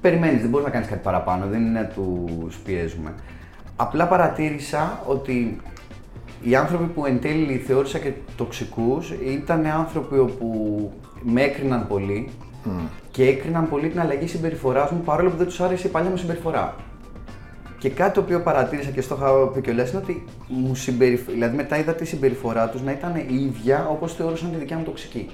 περιμένεις. 0.00 0.40
Δεν 0.40 0.50
μπορείς 0.50 0.66
να 0.66 0.72
κάνεις 0.72 0.88
κάτι 0.88 1.00
παραπάνω. 1.02 1.46
Δεν 1.46 1.60
είναι 1.60 1.80
να 1.80 1.86
τους 1.86 2.56
πιέζουμε. 2.56 3.14
Απλά 3.76 4.06
παρατήρησα 4.06 5.02
ότι 5.06 5.60
οι 6.42 6.54
άνθρωποι 6.54 6.84
που 6.84 7.06
εν 7.06 7.20
τέλει 7.20 7.56
θεώρησα 7.66 7.98
και 7.98 8.12
τοξικούς 8.36 9.10
ήταν 9.10 9.66
άνθρωποι 9.66 10.18
όπου 10.18 10.92
με 11.22 11.42
έκριναν 11.42 11.86
πολύ 11.86 12.28
και 13.16 13.24
έκριναν 13.26 13.68
πολύ 13.68 13.88
την 13.88 14.00
αλλαγή 14.00 14.26
συμπεριφοράς 14.26 14.90
μου 14.90 15.00
παρόλο 15.04 15.30
που 15.30 15.36
δεν 15.36 15.46
τους 15.46 15.60
άρεσε 15.60 15.86
η 15.86 15.90
παλιά 15.90 16.10
μου 16.10 16.16
συμπεριφορά. 16.16 16.74
Και 17.78 17.88
κάτι 17.90 18.12
το 18.14 18.20
οποίο 18.20 18.40
παρατήρησα 18.40 18.90
και 18.90 19.00
στο 19.00 19.14
είχα 19.18 19.32
πει 19.54 19.60
κιόλας 19.60 19.90
είναι 19.90 20.00
ότι 20.02 20.24
μου 20.48 20.74
συμπεριφ... 20.74 21.20
δηλαδή 21.30 21.56
μετά 21.56 21.78
είδα 21.78 21.92
τη 21.94 22.04
συμπεριφορά 22.04 22.68
τους 22.68 22.82
να 22.82 22.90
ήταν 22.92 23.14
η 23.28 23.34
ίδια 23.34 23.88
όπως 23.90 24.14
θεωρούσαν 24.14 24.50
τη 24.50 24.56
δικιά 24.56 24.76
μου 24.76 24.84
τοξική. 24.84 25.28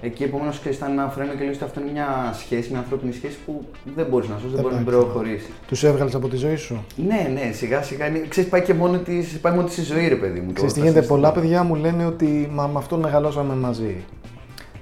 Εκεί 0.00 0.22
επομένως 0.22 0.60
ήταν 0.64 0.90
ένα 0.90 1.08
φρένο 1.08 1.32
και 1.32 1.44
λέω 1.44 1.52
ότι 1.52 1.64
αυτό 1.64 1.80
είναι 1.80 1.90
μια 1.90 2.06
σχέση, 2.38 2.70
μια 2.70 2.78
ανθρώπινη 2.78 3.12
σχέση 3.12 3.36
που 3.46 3.64
δεν 3.96 4.06
μπορείς 4.10 4.28
να 4.28 4.34
σώσει, 4.38 4.54
δεν 4.54 4.62
μπορεί 4.62 4.74
να 4.74 4.80
Εντάξει, 4.80 4.98
ναι. 4.98 5.04
προχωρήσεις. 5.04 5.50
Τους 5.66 5.84
έβγαλες 5.84 6.14
από 6.14 6.28
τη 6.28 6.36
ζωή 6.36 6.56
σου; 6.56 6.84
Ναι, 6.96 7.30
ναι, 7.34 7.52
σιγά 7.52 7.82
σιγά. 7.82 8.06
είναι- 8.06 8.26
Ξέρεις, 8.28 8.50
πάει 8.50 8.62
και 8.62 8.74
μόνο 8.74 8.98
τη, 8.98 9.14
πάει 9.40 9.54
μόνο 9.54 9.66
της 9.66 9.76
η 9.76 9.82
ζωή, 9.82 10.08
ρε 10.08 10.14
παιδί 10.16 10.40
μου. 10.40 10.46
το- 10.46 10.52
Ξέρεις 10.52 10.72
τι 10.72 10.78
τα 10.80 10.84
γίνεται, 10.86 11.04
συναισθήματα. 11.04 11.32
πολλά 11.32 11.42
παιδιά 11.42 11.62
μου 11.62 11.74
λένε 11.74 12.06
ότι 12.06 12.48
μα, 12.52 12.66
με 12.66 12.78
αυτόν 12.78 13.00
μεγαλώσαμε 13.00 13.54
μαζί. 13.54 13.96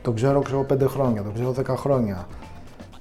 Το 0.02 0.10
ξέρω, 0.12 0.40
ξέρω 0.40 0.66
5 0.72 0.76
χρόνια, 0.86 1.22
το 1.22 1.30
ξέρω 1.34 1.54
10 1.60 1.74
χρόνια. 1.76 2.26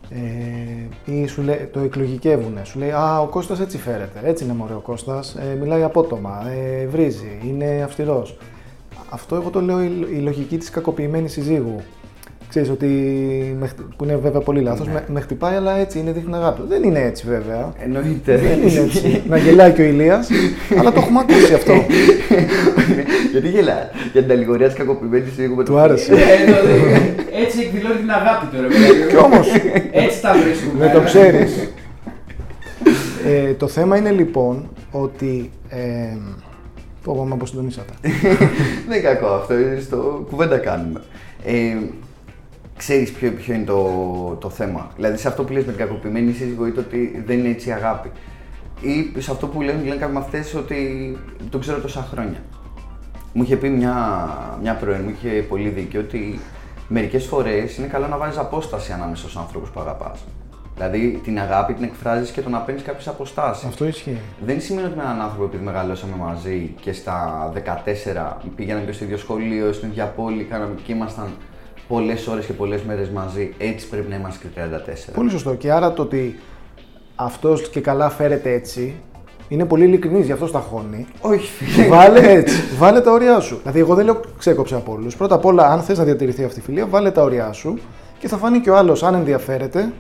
Ε, 0.10 1.12
ή 1.13 1.28
σου 1.28 1.42
λέει, 1.42 1.69
το 1.74 1.80
εκλογικεύουνε. 1.80 2.62
Σου 2.63 2.80
λέει 2.80 2.92
Α, 2.92 3.19
ο 3.22 3.25
Κώστας 3.25 3.60
έτσι 3.60 3.78
φέρεται. 3.78 4.19
Έτσι 4.24 4.44
είναι 4.44 4.54
μωρέ 4.54 4.74
ο 4.74 4.80
Κώστας. 4.80 5.36
Ε, 5.36 5.56
μιλάει 5.62 5.84
απότομα. 5.84 6.44
Ε, 6.81 6.86
βρίζει. 6.88 7.38
Είναι 7.48 7.81
αυστηρός. 7.86 8.38
Αυτό 9.10 9.36
εγώ 9.36 9.50
το 9.50 9.62
λέω 9.62 9.81
η, 9.84 10.07
η 10.13 10.19
λογική 10.19 10.57
της 10.57 10.69
κακοποιημένης 10.69 11.31
συζύγου. 11.31 11.75
Ξέρεις 12.50 12.69
ότι, 12.69 12.86
με 13.60 13.68
χτυ- 13.68 13.86
που 13.98 14.04
είναι 14.04 14.16
βέβαια 14.16 14.42
πολύ 14.42 14.62
λάθος, 14.62 14.88
Ναι. 14.88 14.94
με, 14.94 15.04
με 15.07 15.19
χτυπάει 15.19 15.56
αλλά 15.56 15.78
έτσι 15.78 16.00
είναι 16.00 16.12
δείχνει 16.12 16.36
αγάπη. 16.36 16.62
Δεν 16.68 16.84
είναι 16.84 17.00
έτσι 17.00 17.28
βέβαια. 17.28 17.74
Εννοείται. 17.80 18.38
Δεν 18.38 18.62
είναι 18.62 18.80
έτσι. 18.80 19.24
να 19.28 19.38
γελάει 19.38 19.72
και 19.72 19.81
ο 19.81 19.86
Ηλίας, 19.86 20.30
αλλά 20.80 20.92
το 20.92 21.00
έχουμε 21.00 21.19
ακούσει 21.19 21.54
αυτό. 21.54 21.74
Γιατί 23.31 23.50
γελάει. 23.50 23.88
Για 24.12 24.22
την 24.22 24.31
αλληγορία 24.31 24.68
της 24.68 24.76
κακοποιημένης 24.76 25.34
σύγου 25.34 25.56
με 25.56 25.64
το 25.64 25.72
Του 25.72 25.80
άρεσε. 25.80 26.14
Ε, 26.14 26.46
δηλαδή, 26.46 26.72
Έτσι 27.44 27.60
εκδηλώνει 27.60 28.00
την 28.00 28.12
αγάπη 28.12 28.46
του, 28.46 28.62
ρε 28.62 28.68
παιδί. 28.68 29.08
Κι 29.10 29.16
όμως, 29.16 29.48
Έτσι 29.92 30.22
τα 30.22 30.34
βρίσκουμε. 30.34 30.86
Δεν 30.86 30.94
το 30.94 31.02
ξέρεις. 31.02 31.72
ε, 33.26 33.54
το 33.54 33.68
θέμα 33.68 33.98
είναι 33.98 34.12
λοιπόν 34.12 34.70
ότι. 34.92 35.52
Ε, 35.70 36.18
πω, 37.04 37.14
πω, 37.16 37.24
με 37.26 37.34
αποσυντονίσατε. 37.34 37.94
Δεν 38.02 38.12
είναι 38.86 39.00
κακό 39.00 39.28
αυτό, 39.28 39.54
είναι 39.58 39.80
στο 39.80 40.26
κουβέντα 40.30 40.58
κάνουμε. 40.58 41.02
Ε, 41.46 41.76
ξέρεις 42.78 43.12
ποιο, 43.12 43.31
ποιο 43.31 43.54
είναι 43.54 43.64
το, 43.66 44.38
το 44.42 44.50
θέμα; 44.50 44.92
Δηλαδή 44.96 45.18
σε 45.18 45.28
αυτό 45.28 45.44
που 45.44 45.54
λες 45.54 45.66
με 45.66 45.72
την 45.72 45.86
κακοποιημένη 45.86 46.31
σύζυγο 46.31 46.68
είτε 46.68 46.80
ότι 46.80 47.24
δεν 47.26 47.40
είναι 47.40 47.50
έτσι 47.50 47.70
η 47.70 47.72
αγάπη. 47.72 48.12
Ή 48.81 49.22
σε 49.22 49.31
αυτό 49.31 49.48
που 49.48 49.62
λένε, 49.62 49.84
λένε 49.84 49.96
κάποιοι 49.96 50.16
μαθητές 50.16 50.56
ότι 50.56 50.78
το 51.50 51.58
ξέρω 51.58 51.80
τόσα 51.80 52.08
χρόνια. 52.12 52.42
Μου 53.34 53.44
είχε 53.44 53.56
πει 53.56 53.70
μια, 53.70 54.28
μια 54.62 54.74
πρώην, 54.74 55.02
μου 55.04 55.10
είχε 55.10 55.30
πολύ 55.30 55.70
δίκιο 55.70 56.00
ότι 56.00 56.40
μερικές 56.88 57.26
φορές 57.26 57.78
είναι 57.78 57.88
καλό 57.88 58.08
να 58.08 58.18
βάζεις 58.18 58.38
απόσταση 58.38 58.92
ανάμεσα 58.92 59.22
στους 59.22 59.38
ανθρώπους 59.38 59.70
που 59.70 59.80
αγαπάς. 59.80 60.20
Δηλαδή 60.76 61.20
την 61.24 61.40
αγάπη 61.40 61.74
την 61.74 61.84
εκφράζεις 61.84 62.31
και 62.31 62.42
το 62.42 62.50
να 62.50 62.60
παίρνεις 62.60 62.84
κάποιες 62.84 63.08
αποστάσεις. 63.08 63.66
Αυτό 63.66 63.86
ισχύει. 63.86 64.18
Δεν 64.46 64.62
σημαίνει 64.62 64.88
ότι 64.88 64.96
με 64.96 65.04
έναν 65.04 65.22
άνθρωπο 65.22 65.44
επειδή 65.44 65.64
μεγαλώσαμε 65.64 66.16
μαζί 66.16 66.76
και 66.81 66.94
στα 66.94 67.52
14 67.54 68.38
πήγαιναμε 68.56 68.86
και 68.86 68.92
στο 68.92 69.04
ίδιο 69.04 69.18
σχολείο, 69.18 69.74
στην 69.74 69.90
ίδια 69.90 70.06
πόλη, 70.06 70.44
κάναμε 70.44 70.76
και 70.84 70.92
ήμασταν 70.92 71.28
πολλές 71.88 72.28
ώρες 72.28 72.46
και 72.46 72.54
πολλές 72.54 72.81
μέρες 72.81 73.10
μαζί. 73.10 73.54
Έτσι 73.58 73.88
πρέπει 73.88 74.10
να 74.10 74.16
είμαστε 74.16 74.48
και 74.48 74.62
34. 75.10 75.14
Πολύ 75.14 75.30
σωστό. 75.30 75.56
Και 75.56 75.72
άρα 75.72 75.94
το 75.94 76.02
ότι 76.02 76.40
αυτός 77.16 77.70
και 77.70 77.81
καλά 77.81 78.10
φέρεται 78.10 78.52
έτσι 78.52 78.96
είναι 79.50 79.66
πολύ 79.66 79.84
ειλικρινής, 79.84 80.25
γι' 80.25 80.31
αυτό 80.31 80.48
στα 80.48 80.60
χώνει. 80.60 81.07
Όχι, 81.22 81.48
φίλε. 81.48 81.88
βάλε 81.88 82.31
έτσι. 82.31 82.63
Βάλε 82.78 83.01
τα 83.01 83.12
όρια 83.12 83.40
σου. 83.40 83.57
Δηλαδή, 83.62 83.80
εγώ 83.80 83.96
δεν 83.96 84.06
λέω 84.06 84.19
ξέκοψε 84.38 84.75
από 84.75 84.92
όλους. 84.92 85.16
Πρώτα 85.16 85.36
απ' 85.36 85.46
όλα, 85.46 85.68
αν 85.68 85.81
θες 85.81 85.98
να 85.98 86.04
διατηρηθεί 86.04 86.44
αυτή 86.44 86.60
η 86.60 86.62
φιλία, 86.62 86.86
βάλε 86.86 87.12
τα 87.12 87.24
όρια 87.24 87.51
σου 87.51 87.80
και 88.19 88.28
θα 88.28 88.38
φανεί 88.38 88.60
και 88.60 88.69
ο 88.69 88.78
άλλος, 88.78 89.04
αν 89.04 89.13
ενδιαφέρεται 89.13 89.92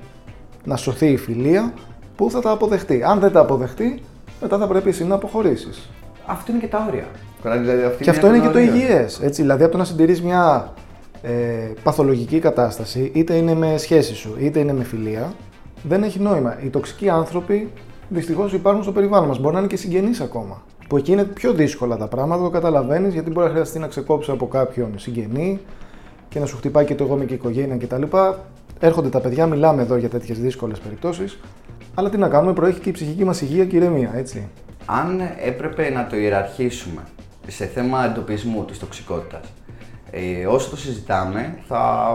να 0.63 0.75
σωθεί 0.75 1.07
η 1.07 1.17
φιλία, 1.17 1.73
που 2.15 2.31
θα 2.31 2.39
τα 2.39 2.51
αποδεχτεί. 2.51 3.03
Αν 3.03 3.19
δεν 3.19 3.31
τα 3.31 3.39
αποδεχτεί, 3.39 4.01
μετά 4.41 4.57
θα 4.57 4.67
πρέπει 4.67 4.89
εσύ 4.89 5.05
να 5.05 5.15
αποχωρήσεις. 5.15 5.89
Αυτό 6.25 6.51
είναι 6.51 6.61
και 6.61 6.67
τα 6.67 6.85
όρια. 6.87 7.05
Δηλαδή, 7.43 7.83
αυτή 7.83 8.03
Και 8.03 8.09
αυτό 8.09 8.27
μια 8.27 8.35
είναι 8.35 8.45
και 8.45 8.51
το 8.53 8.59
όρια. 8.59 8.73
υγιές. 8.73 9.19
Δηλαδή, 9.21 9.63
από 9.63 9.71
το 9.71 9.77
να 9.77 9.83
συντηρείς 9.83 10.21
μια 10.21 10.73
ε, 11.21 11.31
παθολογική 11.83 12.39
κατάσταση, 12.39 13.11
είτε 13.13 13.33
είναι 13.33 13.53
με 13.55 13.77
σχέση 13.77 14.15
σου, 14.15 14.35
είτε 14.39 14.59
είναι 14.59 14.73
με 14.73 14.83
φιλία, 14.83 15.33
δεν 15.83 16.03
έχει 16.03 16.19
νόημα. 16.19 16.57
Οι 16.63 16.67
τοξικοί 16.67 17.09
άνθρωποι 17.09 17.69
δυστυχώς 18.09 18.53
υπάρχουν 18.53 18.83
στο 18.83 18.91
περιβάλλον 18.91 19.27
μας. 19.27 19.39
Μπορεί 19.39 19.53
να 19.53 19.59
είναι 19.59 19.67
και 19.67 19.77
συγγενείς 19.77 20.19
ακόμα. 20.19 20.61
Που 20.87 20.97
εκεί 20.97 21.11
είναι 21.11 21.23
πιο 21.23 21.53
δύσκολα 21.53 21.97
τα 21.97 22.07
πράγματα, 22.07 22.43
το 22.43 22.49
καταλαβαίνεις, 22.49 23.13
γιατί 23.13 23.31
μπορεί 23.31 23.45
να 23.45 23.51
χρειαστεί 23.51 23.79
να 23.79 23.87
ξεκόψει 23.87 24.31
από 24.31 24.47
κάποιον 24.47 24.99
συγγενή 24.99 25.59
και 26.29 26.39
να 26.39 26.45
σου 26.45 26.57
χτυπάει 26.57 26.85
και 26.85 26.95
το 26.95 27.03
εγώ 27.03 27.15
με 27.15 27.25
και 27.25 27.33
η 27.33 27.35
οικογένεια 27.35 27.77
κτλ. 27.77 28.03
Έρχονται 28.79 29.09
τα 29.09 29.19
παιδιά, 29.19 29.45
μιλάμε 29.45 29.81
εδώ 29.81 29.95
για 29.95 30.09
τέτοιες 30.09 30.39
δύσκολες 30.39 30.79
περιπτώσεις. 30.79 31.39
Αλλά 31.93 32.09
τι 32.09 32.17
να 32.17 32.29
κάνουμε, 32.29 32.53
προέχει 32.53 32.79
και 32.79 32.89
η 32.89 32.91
ψυχική 32.91 33.25
μας 33.25 33.41
υγεία 33.41 33.65
και 33.65 33.75
ηρεμία, 33.75 34.11
έτσι. 34.15 34.47
Αν 34.85 35.21
έπρεπε 35.45 35.89
να 35.89 36.07
το 36.07 36.15
ιεραρχήσουμε 36.15 37.01
σε 37.47 37.65
θέμα 37.65 38.05
εντοπισμού 38.05 38.65
της 38.65 38.79
τοξικότητας, 38.79 39.41
ε, 40.11 40.45
όσο 40.45 40.69
το 40.69 40.77
συζητάμε, 40.77 41.57
θα, 41.67 42.09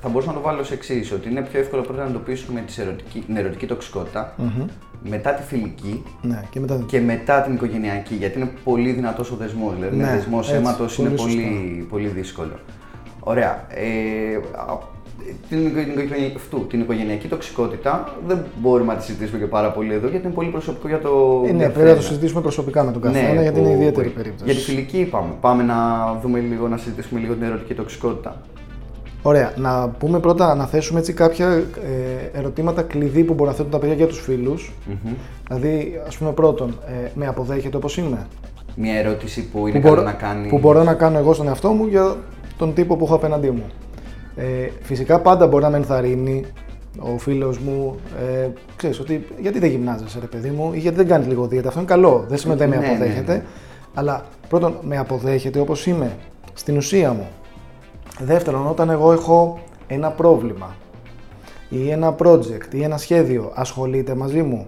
θα 0.00 0.08
μπορούσα 0.08 0.28
να 0.28 0.36
το 0.36 0.40
βάλω 0.40 0.62
σε 0.62 0.74
εξής 0.74 1.12
ότι 1.12 1.28
είναι 1.28 1.42
πιο 1.42 1.60
εύκολο 1.60 1.82
πρώτα 1.82 2.02
να 2.02 2.08
εντοπίσουμε 2.08 2.60
τις 2.60 2.78
ερωτική, 2.78 3.20
την 3.20 3.36
ερωτική 3.36 3.66
τοξικότητα, 3.66 4.34
μετά 5.08 5.30
τη 5.30 5.42
φιλική 5.42 6.02
Ναι, 6.22 6.42
και 6.50 6.60
μετά. 6.60 6.80
και 6.86 7.00
μετά 7.00 7.40
την 7.42 7.54
οικογενειακή, 7.54 8.14
γιατί 8.14 8.38
είναι 8.38 8.50
πολύ 8.64 8.90
δυνατός 8.90 9.30
ο 9.30 9.36
δεσμός, 9.36 9.74
δηλαδή 9.74 9.96
Ναι, 9.96 10.02
με 10.04 10.10
δεσμός 10.16 10.46
έτσι, 10.46 10.58
αίματος 10.60 10.96
πολύ 10.96 11.08
είναι 11.08 11.18
σωστά. 11.18 11.32
πολύ, 11.32 11.86
πολύ 11.90 12.06
δύσκολο. 12.08 12.52
Ωραία. 13.20 13.66
Ε, 13.68 14.36
α, 14.56 14.78
την, 15.48 15.66
οικο- 15.66 15.80
την, 15.80 15.90
οικογενεια- 15.90 16.32
αυτού, 16.36 16.66
την 16.66 16.80
οικογενειακή 16.80 17.28
τοξικότητα 17.28 18.14
δεν 18.26 18.38
μπορούμε 18.60 18.92
να 18.92 18.98
τη 18.98 19.04
συζητήσουμε 19.04 19.38
και 19.38 19.46
πάρα 19.46 19.70
πολύ 19.72 19.92
εδώ, 19.92 20.08
γιατί 20.08 20.26
είναι 20.26 20.34
πολύ 20.34 20.48
προσωπικό 20.48 20.88
για 20.88 20.98
το 20.98 21.42
Ε, 21.46 21.50
ναι, 21.52 21.56
για 21.56 21.70
πρέπει 21.70 21.78
να 21.78 21.94
το 21.94 22.00
φρένα. 22.00 22.00
συζητήσουμε 22.00 22.40
προσωπικά 22.40 22.84
με 22.84 22.92
τον 22.92 23.02
καθένα, 23.02 23.42
γιατί 23.42 23.58
είναι 23.60 23.68
που- 23.68 23.74
ιδιαίτερη 23.74 24.08
που- 24.08 24.14
περίπτωση. 24.14 24.44
Για 24.44 24.54
τη 24.54 24.60
φιλική 24.60 24.98
είπαμε. 24.98 25.32
Πάμε 25.40 25.62
να 25.62 25.76
δούμε 26.22 26.38
λίγο, 26.40 26.68
να 26.68 26.76
συζητήσουμε 26.76 27.20
λίγο 27.20 27.34
την 27.34 27.42
ερωτική 27.42 27.74
τοξικότητα. 27.74 28.40
Ωραία. 29.26 29.52
Να 29.56 29.88
πούμε 29.88 30.18
πρώτα, 30.20 30.54
να 30.54 30.66
θέσουμε 30.66 30.98
έτσι 30.98 31.12
κάποια 31.12 31.46
ε, 32.34 32.38
ερωτήματα 32.38 32.82
κλειδί 32.82 33.24
που 33.24 33.34
μπορεί 33.34 33.50
να 33.50 33.56
θέτουν 33.56 33.70
τα 33.70 33.78
παιδιά 33.78 33.94
για 33.94 34.06
τους 34.06 34.20
φίλους. 34.20 34.72
Δηλαδή, 35.48 36.00
ας 36.06 36.16
πούμε, 36.16 36.32
πρώτον, 36.32 36.78
ε, 36.86 37.08
με 37.14 37.26
αποδέχεται 37.26 37.76
όπως 37.76 37.96
είμαι; 37.96 38.26
Μια 38.76 38.94
ερώτηση 38.98 39.48
που 39.48 39.66
είναι 39.66 39.78
που, 39.78 39.82
καλό 39.82 39.94
μπορώ, 39.94 40.06
να 40.06 40.12
κάνει. 40.12 40.48
που 40.48 40.58
μπορώ 40.58 40.82
να 40.82 40.94
κάνω 40.94 41.18
εγώ 41.18 41.32
στον 41.32 41.46
εαυτό 41.48 41.68
μου 41.72 41.86
για 41.86 42.16
τον 42.58 42.74
τύπο 42.74 42.96
που 42.96 43.04
έχω 43.04 43.14
απέναντί 43.14 43.50
μου. 43.50 43.64
Ε, 44.36 44.44
φυσικά 44.82 45.20
πάντα 45.20 45.46
μπορεί 45.46 45.62
να 45.62 45.70
με 45.70 45.76
ενθαρρύνει 45.76 46.44
ο 46.98 47.18
φίλος 47.18 47.58
μου, 47.58 47.96
ε, 48.42 48.48
ξέρεις 48.76 49.00
ότι 49.00 49.26
γιατί 49.40 49.58
δεν 49.58 49.70
γυμνάζεσαι 49.70 50.18
ρε 50.20 50.26
παιδί 50.26 50.50
μου 50.50 50.70
ή 50.74 50.78
γιατί 50.78 50.96
δεν 50.96 51.06
κάνεις 51.06 51.26
λίγο 51.26 51.46
δίαιτα. 51.46 51.68
Αυτό 51.68 51.80
είναι 51.80 51.88
καλό. 51.88 52.24
Δεν 52.28 52.38
σημαίνει 52.38 52.60
ότι 52.62 52.70
δεν 52.70 52.78
με 52.80 52.86
Ναι, 52.86 52.92
ναι, 52.92 52.96
αποδέχεται. 52.98 53.32
ναι. 53.32 53.42
Αλλά 53.94 54.24
πρώτον 54.48 54.74
με 54.82 54.96
αποδέχεται 54.98 55.58
όπως 55.60 55.86
είμαι, 55.86 56.16
στην 56.54 56.76
ουσία 56.76 57.12
μου. 57.12 57.26
Δεύτερον, 58.20 58.66
όταν 58.66 58.90
εγώ 58.90 59.12
έχω 59.12 59.58
ένα 59.86 60.10
πρόβλημα 60.10 60.74
ή 61.68 61.90
ένα 61.90 62.14
project 62.18 62.74
ή 62.74 62.82
ένα 62.82 62.96
σχέδιο, 62.96 63.52
ασχολείται 63.54 64.14
μαζί 64.14 64.42
μου. 64.42 64.66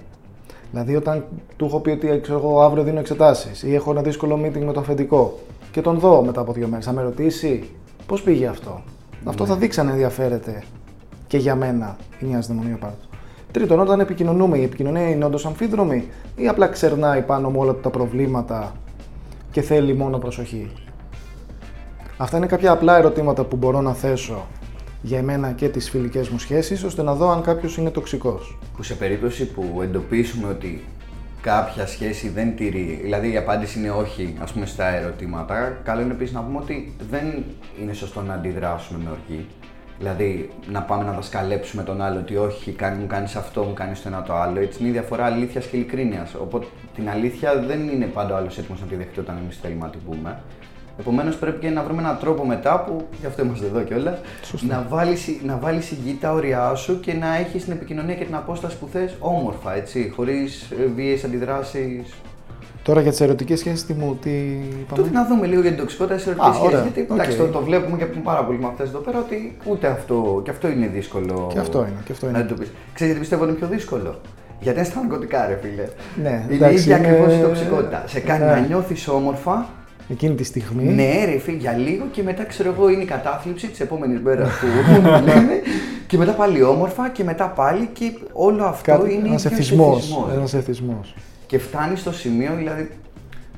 Δηλαδή, 0.70 0.96
όταν 0.96 1.24
του 1.56 1.64
έχω 1.64 1.80
πει 1.80 1.90
ότι 1.90 2.20
ξέρω, 2.22 2.38
εγώ, 2.38 2.60
αύριο 2.60 2.82
δίνω 2.82 2.98
εξετάσεις 2.98 3.62
ή 3.62 3.74
έχω 3.74 3.90
ένα 3.90 4.02
δύσκολο 4.02 4.40
meeting 4.44 4.64
με 4.64 4.72
το 4.72 4.80
αφεντικό 4.80 5.38
και 5.70 5.80
τον 5.80 5.98
δω 5.98 6.22
μετά 6.22 6.40
από 6.40 6.52
δύο 6.52 6.68
μέρες, 6.68 6.84
θα 6.84 6.92
με 6.92 7.02
ρωτήσει 7.02 7.70
πώς 8.06 8.22
πήγε 8.22 8.46
αυτό; 8.46 8.82
Αυτό 9.24 9.46
θα 9.46 9.56
δείξει 9.56 9.80
αν 9.80 9.88
ενδιαφέρεται 9.88 10.62
και 11.26 11.38
για 11.38 11.54
μένα 11.54 11.96
η 12.20 12.26
νέα 12.26 12.42
συνδεμονία 12.42 12.76
πάρτο. 12.76 13.06
Τρίτον, 13.52 13.80
όταν 13.80 14.00
επικοινωνούμε, 14.00 14.58
η 14.58 14.62
επικοινωνία 14.62 15.08
είναι 15.08 15.24
όντως 15.24 15.46
αμφίδρομη 15.46 16.08
ή 16.36 16.48
απλά 16.48 16.66
ξερνάει 16.66 17.22
πάνω 17.22 17.50
μου 17.50 17.60
όλα 17.60 17.74
τα 17.74 17.90
προβλήματα 17.90 18.72
και 19.50 19.60
θέλει 19.60 19.94
μόνο 19.94 20.18
προσοχή; 20.18 20.70
Αυτά 22.18 22.36
είναι 22.36 22.46
κάποια 22.46 22.70
απλά 22.70 22.96
ερωτήματα 22.96 23.44
που 23.44 23.56
μπορώ 23.56 23.80
να 23.80 23.94
θέσω 23.94 24.46
για 25.02 25.18
εμένα 25.18 25.52
και 25.52 25.68
τις 25.68 25.90
φιλικές 25.90 26.28
μου 26.28 26.38
σχέσεις, 26.38 26.84
ώστε 26.84 27.02
να 27.02 27.14
δω 27.14 27.30
αν 27.30 27.42
κάποιος 27.42 27.76
είναι 27.76 27.90
τοξικός. 27.90 28.58
Που 28.76 28.82
σε 28.82 28.94
περίπτωση 28.94 29.46
που 29.46 29.80
εντοπίσουμε 29.82 30.48
ότι 30.48 30.84
κάποια 31.40 31.86
σχέση 31.86 32.28
δεν 32.28 32.56
τηρεί, 32.56 33.00
δηλαδή 33.02 33.32
η 33.32 33.36
απάντηση 33.36 33.78
είναι 33.78 33.90
όχι 33.90 34.36
ας 34.42 34.52
πούμε 34.52 34.66
στα 34.66 34.86
ερωτήματα, 34.86 35.78
καλό 35.82 36.00
είναι 36.00 36.12
επίσης 36.12 36.34
να 36.34 36.40
πούμε 36.40 36.58
ότι 36.58 36.94
δεν 37.10 37.44
είναι 37.80 37.92
σωστό 37.92 38.22
να 38.22 38.34
αντιδράσουμε 38.34 39.04
με 39.04 39.10
οργή. 39.10 39.46
Δηλαδή 39.98 40.50
να 40.72 40.82
πάμε 40.82 41.04
να 41.04 41.12
δασκαλέψουμε 41.12 41.82
τον 41.82 42.02
άλλο 42.02 42.18
ότι 42.18 42.36
όχι, 42.36 42.72
κάνει, 42.72 43.00
μου 43.00 43.06
κάνεις 43.06 43.36
αυτό, 43.36 43.62
μου 43.62 43.72
κάνεις 43.72 44.02
το 44.02 44.08
ένα 44.08 44.22
το 44.22 44.34
άλλο. 44.34 44.60
Έτσι 44.60 44.78
είναι 44.80 44.88
η 44.88 44.92
διαφορά 44.92 45.24
αλήθειας 45.24 45.66
και 45.66 45.76
ειλικρίνειας. 45.76 46.34
Οπότε 46.34 46.66
την 46.94 47.08
αλήθεια 47.08 47.58
δεν 47.66 47.88
είναι 47.88 48.06
πάντα 48.06 48.34
ο 48.34 48.36
άλλος 48.36 48.58
έτοιμος 48.58 48.80
να 48.80 48.86
τη 48.86 48.94
δεχτεί 48.94 49.20
όταν 49.20 49.36
εμείς 49.42 49.58
θέλουμε 49.62 49.84
να 49.84 49.90
την 49.90 50.00
πούμε. 50.06 50.40
Επομένως 50.98 51.36
πρέπει 51.36 51.60
και 51.60 51.68
να 51.70 51.82
βρούμε 51.82 52.02
έναν 52.02 52.18
τρόπο 52.20 52.44
μετά 52.46 52.80
που, 52.86 53.06
γι' 53.20 53.26
αυτό 53.26 53.44
είμαστε 53.44 53.66
εδώ 53.66 53.80
κιόλας, 53.80 54.18
να 54.68 54.86
βάλεις 54.88 55.28
να 55.44 55.56
βάλεις 55.56 55.90
ηγεί 55.90 56.18
τα 56.20 56.32
όρια 56.32 56.74
σου 56.74 57.00
και 57.00 57.12
να 57.12 57.36
έχεις 57.36 57.64
την 57.64 57.72
επικοινωνία 57.72 58.14
και 58.14 58.24
την 58.24 58.34
απόσταση 58.34 58.76
που 58.78 58.88
θες 58.92 59.14
όμορφα, 59.18 59.74
έτσι, 59.76 60.12
χωρίς 60.16 60.68
βίαιες 60.94 61.24
αντιδράσεις. 61.24 62.14
Τώρα 62.82 63.00
για 63.00 63.10
τις 63.10 63.20
ερωτικές 63.20 63.58
σχέσεις, 63.58 63.86
τι 63.86 63.92
μου, 63.92 64.18
τι 64.22 64.30
είπαμε; 64.30 64.84
Τότε 65.02 65.10
να 65.10 65.26
δούμε 65.26 65.46
λίγο 65.46 65.60
για 65.60 65.70
την 65.70 65.78
τοξικότητα 65.78 66.18
στις 66.18 66.28
ερωτικές 66.30 66.48
Α, 66.48 66.52
σχέσεις. 66.52 66.66
ωραία. 66.68 66.82
Γιατί 66.82 67.00
Οκ. 67.00 67.10
εντάξει, 67.18 67.36
το, 67.36 67.46
το 67.46 67.60
βλέπουμε 67.62 67.96
και 67.96 68.04
από 68.04 68.18
πάρα 68.22 68.44
πολύ 68.44 68.58
με 68.58 68.66
αυτές 68.66 68.88
εδώ 68.88 68.98
πέρα 68.98 69.18
ότι 69.18 69.56
ούτε 69.64 69.86
αυτό, 69.86 70.40
και 70.44 70.50
αυτό 70.50 70.68
είναι 70.68 70.86
δύσκολο. 70.86 71.50
Και 71.52 71.58
αυτό 71.58 71.78
είναι, 71.78 72.00
και 72.04 72.12
αυτό 72.12 72.28
είναι. 72.28 72.38
Να 72.38 72.46
το 72.46 72.54
πεις. 72.54 72.68
Ξέρεις 72.94 73.12
γιατί 73.12 73.18
πιστεύω 73.20 73.44
είναι 73.44 73.52
πιο 73.52 73.66
δύσκολο; 73.66 74.20
Γιατί 74.60 74.78
είναι 74.78 74.88
στα 74.88 75.00
ναρκωτικά, 75.00 75.46
ρε 75.46 75.58
φίλε. 75.62 75.84
Ναι, 76.22 76.42
είναι 76.44 76.52
η 76.52 76.56
εντάξει, 76.56 76.74
ίδια 76.76 76.96
είναι- 76.98 77.06
ακριβώς 77.08 77.34
η 77.34 77.40
τοξικότητα. 77.40 78.02
Σε 78.06 78.20
κάνει 78.20 78.44
Ναι. 78.44 78.50
να 78.50 78.58
νιώθεις 78.58 79.08
όμορφα, 79.08 79.66
Εκείνη 80.08 80.34
τη 80.34 80.44
στιγμή. 80.44 80.84
ναι, 80.84 81.24
ρε 81.24 81.38
φίλε, 81.38 81.56
για 81.56 81.72
λίγο 81.72 82.04
και 82.12 82.22
μετά 82.22 82.44
ξέρω 82.44 82.72
εγώ 82.76 82.88
είναι 82.88 83.02
η 83.02 83.06
κατάθλιψη 83.06 83.66
της 83.68 83.80
επόμενης 83.80 84.20
μέρας 84.20 84.50
που 84.60 84.66
λένε. 85.24 85.60
και 86.06 86.16
μετά 86.16 86.32
πάλι 86.32 86.62
όμορφα 86.62 87.08
και 87.08 87.24
μετά 87.24 87.46
πάλι 87.48 87.88
και 87.92 88.12
όλο 88.32 88.64
αυτό 88.64 88.90
Κάτι, 88.92 89.14
είναι 89.14 89.28
ένας 89.28 89.44
ίδιος 89.44 89.58
εθισμός, 89.58 89.96
εθισμός. 89.98 90.32
ένας 90.34 90.54
εθισμός. 90.54 91.14
Και 91.46 91.58
φτάνει 91.58 91.96
στο 91.96 92.12
σημείο, 92.12 92.52
δηλαδή, 92.56 92.90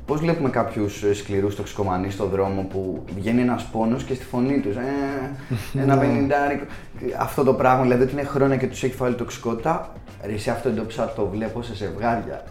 πώς 0.07 0.21
βλέπουμε 0.21 0.51
κάποιους 0.51 1.05
σκληρούς 1.13 1.57
τοξικομανείς 1.57 2.13
στον 2.15 2.29
δρόμο 2.29 2.63
που 2.71 3.05
βγαίνει 3.17 3.41
ένας 3.41 3.65
πόνος 3.73 4.05
και 4.05 4.15
στη 4.15 4.25
φωνή 4.25 4.59
τους. 4.61 4.77
Ε, 4.77 5.81
ένα 5.81 5.95
Ναι. 5.95 6.01
πενηντάρικο. 6.01 6.65
Αυτό 7.19 7.45
το 7.45 7.53
πράγμα, 7.55 7.83
δηλαδή 7.83 8.03
ότι 8.03 8.13
είναι 8.13 8.25
χρόνια 8.25 8.57
και 8.57 8.67
τους 8.67 8.83
έχει 8.83 8.95
φάει 8.95 9.13
τοξικότητα. 9.13 9.93
Ρε, 10.27 10.33
εσύ 10.33 10.51
αυτό 10.51 10.69
εντόπισα 10.69 11.13
το 11.17 11.29
βλέπω 11.33 11.63
σε 11.63 11.75
ζευγάρια. 11.75 12.43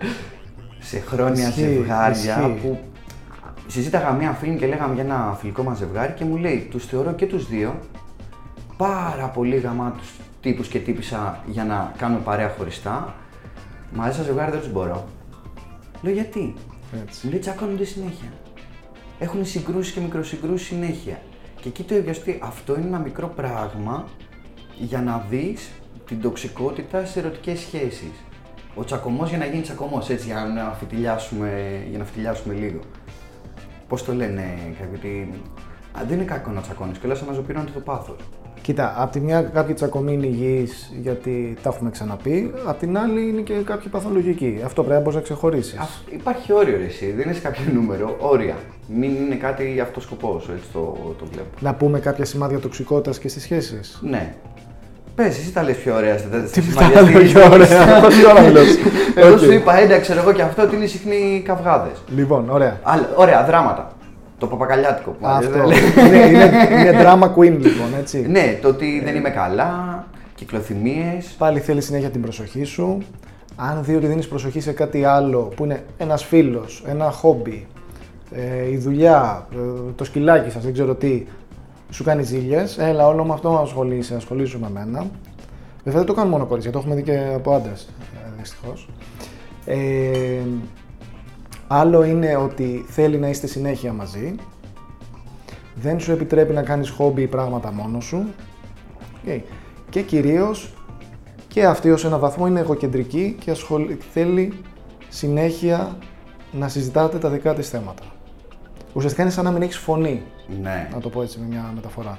Σε 0.80 1.00
χρόνια 1.00 1.48
Ισχύει, 1.48 1.62
ζευγάρια 1.62 2.12
ισχύει. 2.40 2.58
που 2.62 2.78
συζήταγα 3.68 4.12
μία 4.12 4.32
φίλη 4.32 4.58
και 4.58 4.68
λέγαμε 4.68 4.94
για 4.94 5.04
ένα 5.04 5.38
φιλικό 5.40 5.64
μας 5.64 5.78
ζευγάρι 5.78 6.14
και 6.14 6.26
μου 6.26 6.38
λέει: 6.38 6.68
Τους 6.72 6.86
θεωρώ 6.86 7.14
και 7.14 7.26
τους 7.26 7.48
δύο 7.48 7.80
πάρα 8.78 9.28
πολύ 9.28 9.56
γαμάτους 9.56 10.14
τύπους 10.42 10.68
και 10.68 10.80
τύπησα 10.80 11.44
για 11.46 11.64
να 11.64 11.94
κάνουμε 11.98 12.22
παρέα 12.24 12.54
χωριστά. 12.58 13.16
Μαζί 13.94 14.18
σα 14.18 14.24
ζευγάρι 14.24 14.52
δεν 14.52 14.60
τους 14.60 14.72
μπορώ. 14.72 15.08
Λέω 16.02 16.14
γιατί; 16.14 16.54
Έτσι. 17.02 17.26
Μου 17.26 17.32
λέει 17.32 17.40
τσακώνονται 17.40 17.84
συνέχεια. 17.84 18.32
Έχουν 19.20 19.46
συγκρούσεις 19.46 19.94
και 19.94 20.00
μικροσυγκρούσεις 20.00 20.68
συνέχεια. 20.68 21.22
Και 21.62 21.68
εκεί 21.68 21.84
το 21.84 21.96
ίδιο 21.96 22.14
ότι 22.22 22.40
αυτό 22.44 22.76
είναι 22.78 22.88
ένα 22.88 23.00
μικρό 23.00 23.28
πράγμα 23.28 24.06
για 24.78 25.02
να 25.02 25.26
δεις 25.30 25.72
την 26.08 26.22
τοξικότητα 26.22 27.06
σε 27.06 27.20
ερωτικές 27.20 27.60
σχέσεις. 27.60 28.12
Ο 28.76 28.84
τσακωμός 28.84 29.30
για 29.30 29.38
να 29.38 29.46
γίνει 29.46 29.62
τσακωμός, 29.62 30.10
έτσι, 30.10 30.26
για 30.26 30.46
να 30.56 30.74
φιτιλιάσουμε, 30.74 31.82
για 31.90 31.98
να 31.98 32.06
φιτιλιάσουμε 32.06 32.54
λίγο. 32.54 32.80
Πώς 33.88 34.04
το 34.04 34.14
λένε 34.14 34.44
κάποιοι, 34.80 34.96
ότι 34.96 35.42
α, 35.98 36.04
δεν 36.08 36.16
είναι 36.18 36.26
κακό 36.26 36.52
να 36.52 36.62
τσακώνεσαι, 36.62 36.98
και 36.98 37.06
όλα 37.08 37.18
αναζωπυρώνεται 37.24 37.72
το 37.72 37.80
πάθος. 37.80 38.16
Κοίτα, 38.62 38.94
απ' 38.98 39.12
τη 39.12 39.20
μια 39.20 39.42
κάποιοι 39.42 39.74
τσακωμοί 39.74 40.14
είναι 40.14 40.26
υγιείς 40.26 40.94
γιατί 41.02 41.58
τα 41.62 41.70
έχουμε 41.70 41.90
ξαναπεί, 41.90 42.54
απ' 42.66 42.80
την 42.80 42.98
άλλη 42.98 43.30
είναι 43.30 43.42
και 43.42 43.54
κάποιοι 43.54 43.90
παθολογικοί. 43.90 44.62
Αυτό 44.66 44.82
πρέπει 44.82 44.96
να 44.98 45.02
μπορείς 45.02 45.16
να 45.16 45.22
ξεχωρίσεις. 45.22 45.80
Υπάρχει 46.10 46.54
όριο, 46.54 46.78
ρε, 46.78 46.86
εσύ, 46.86 47.12
δεν 47.12 47.26
είναι 47.26 47.34
σε 47.34 47.42
κάποιο 47.42 47.62
νούμερο. 47.74 48.16
Όρια. 48.20 48.56
Μην 48.88 49.16
είναι 49.16 49.36
κάτι 49.36 49.72
για 49.74 49.84
αυτοσκοπό 49.84 50.40
σου, 50.40 50.52
έτσι 50.52 50.70
το, 50.74 50.98
το 51.20 51.26
βλέπω. 51.26 51.48
Να 51.60 51.74
πούμε 51.76 52.00
κάποια 52.00 52.26
σημάδια 52.26 52.60
τοξικότητας 52.60 53.20
και 53.20 53.28
στις 53.28 53.42
σχέσεις. 53.44 54.00
Ναι. 54.04 54.36
Πες, 55.18 55.38
εσύ 55.38 55.52
τα 55.54 55.64
λες 55.64 55.76
πιο 55.78 55.96
ωραία 55.96 56.18
στα 56.18 56.28
τέτοια 56.28 56.48
Τι 56.50 56.62
σημάδια 56.62 56.94
τα 57.00 57.02
στη 57.06 57.12
λέω 57.12 57.22
ζωή 57.22 57.32
πιο 57.32 57.42
σου. 57.42 57.50
ωραία. 57.52 58.02
Τόση 58.02 58.26
ώρα 58.26 58.42
μιλάς. 58.42 58.66
Εγώ 59.16 59.34
Οκ. 59.34 59.40
σου 59.40 59.52
είπα, 59.52 59.78
έντα, 59.80 60.00
ξέρω 60.00 60.20
εγώ 60.20 60.32
και 60.32 60.42
αυτό 60.42 60.62
ότι 60.62 60.76
είναι 60.76 60.86
συχνοί 60.86 61.42
καυγάδες. 61.46 62.04
Λοιπόν, 62.16 62.50
ωραία. 62.50 62.80
Ωραία, 63.16 63.44
δράματα. 63.46 63.92
Το 64.38 64.48
παπακαλιάτικο 64.48 65.10
που 65.10 65.28
Αυτό. 65.28 65.50
δεν 65.52 65.66
λέει. 65.66 65.78
είναι, 66.08 66.26
είναι, 66.26 66.68
είναι 66.80 67.02
drama 67.04 67.24
queen 67.24 67.58
λοιπόν, 67.60 67.88
έτσι. 68.00 68.26
Ναι, 68.30 68.58
το 68.62 68.68
ότι 68.68 69.02
δεν 69.06 69.16
είμαι 69.16 69.30
καλά, 69.30 70.06
κυκλοθυμίες. 70.36 71.26
Πάλι 71.38 71.60
θέλει 71.60 71.82
συνέχεια 71.82 72.10
την 72.10 72.22
προσοχή 72.22 72.64
σου. 72.64 72.98
Αν 73.56 73.80
δει 73.84 73.96
ότι 73.96 74.06
δίνεις 74.06 74.28
προσοχή 74.28 74.60
σε 74.60 74.72
κάτι 74.72 75.04
άλλο 75.06 75.52
που 75.56 75.64
είναι 75.64 75.84
ένας 75.98 76.24
φίλος, 76.24 76.84
ένα 76.88 77.12
χόμπι, 77.12 77.68
ε, 78.32 78.72
η 78.72 78.78
δουλειά, 78.78 79.48
ε, 79.54 79.92
το 79.96 80.04
σκυλάκι 80.04 80.50
σας, 80.50 80.64
δεν 80.64 80.74
ξέρω 80.74 80.96
τι, 80.96 81.26
σου 81.90 82.04
κάνεις 82.04 82.28
ζήλιες. 82.28 82.78
Έλα, 82.78 83.08
όλο 83.08 83.26
με 83.26 83.34
αυτό 83.34 83.52
να 83.52 83.60
ασχολείσαι, 83.60 84.16
ασχολήσου 84.16 84.60
με 84.60 84.70
μένα. 84.70 85.06
Βέβαια 85.84 86.00
δεν 86.00 86.06
το 86.06 86.14
κάνουν 86.14 86.32
μόνο 86.32 86.46
κορίτσια, 86.46 86.72
το 86.72 86.80
έχουμε 86.80 86.96
δει 86.96 87.04
και 87.04 87.32
από 87.36 87.52
άντρες, 87.54 87.90
δυστυχώς. 88.38 88.90
Ε, 89.66 90.42
άλλο 91.68 92.04
είναι 92.04 92.36
ότι 92.36 92.86
θέλει 92.88 93.18
να 93.18 93.30
είστε 93.30 93.48
συνέχεια 93.48 93.94
μαζί. 93.94 94.36
Δεν 95.76 96.00
σου 96.00 96.12
επιτρέπει 96.12 96.54
να 96.54 96.62
κάνεις 96.62 96.90
χόμπι 96.90 97.22
ή 97.22 97.28
πράγματα 97.28 97.72
μόνος 97.72 98.06
σου. 98.06 98.26
Οκ. 99.28 99.42
Και 99.90 100.02
κυρίως 100.02 100.74
και 101.48 101.66
αυτή 101.66 101.92
ως 101.92 102.06
ένα 102.06 102.18
βαθμό 102.18 102.48
είναι 102.48 102.60
εγωκεντρική 102.60 103.36
και 103.40 103.52
ασχολ... 103.52 103.98
θέλει 104.12 104.54
συνέχεια 105.10 105.98
να 106.52 106.68
συζητάτε 106.68 107.18
τα 107.18 107.30
δικά 107.30 107.54
της 107.54 107.70
θέματα. 107.70 108.04
Ουσιαστικά 108.98 109.24
είναι 109.24 109.32
σαν 109.34 109.44
να 109.44 109.52
μην 109.52 109.62
έχεις 109.62 109.78
φωνή, 109.78 110.24
Ναι. 110.62 110.88
να 110.94 111.00
το 111.00 111.10
πω 111.10 111.22
έτσι 111.22 111.40
με 111.40 111.46
μια 111.50 111.72
μεταφορά. 111.76 112.18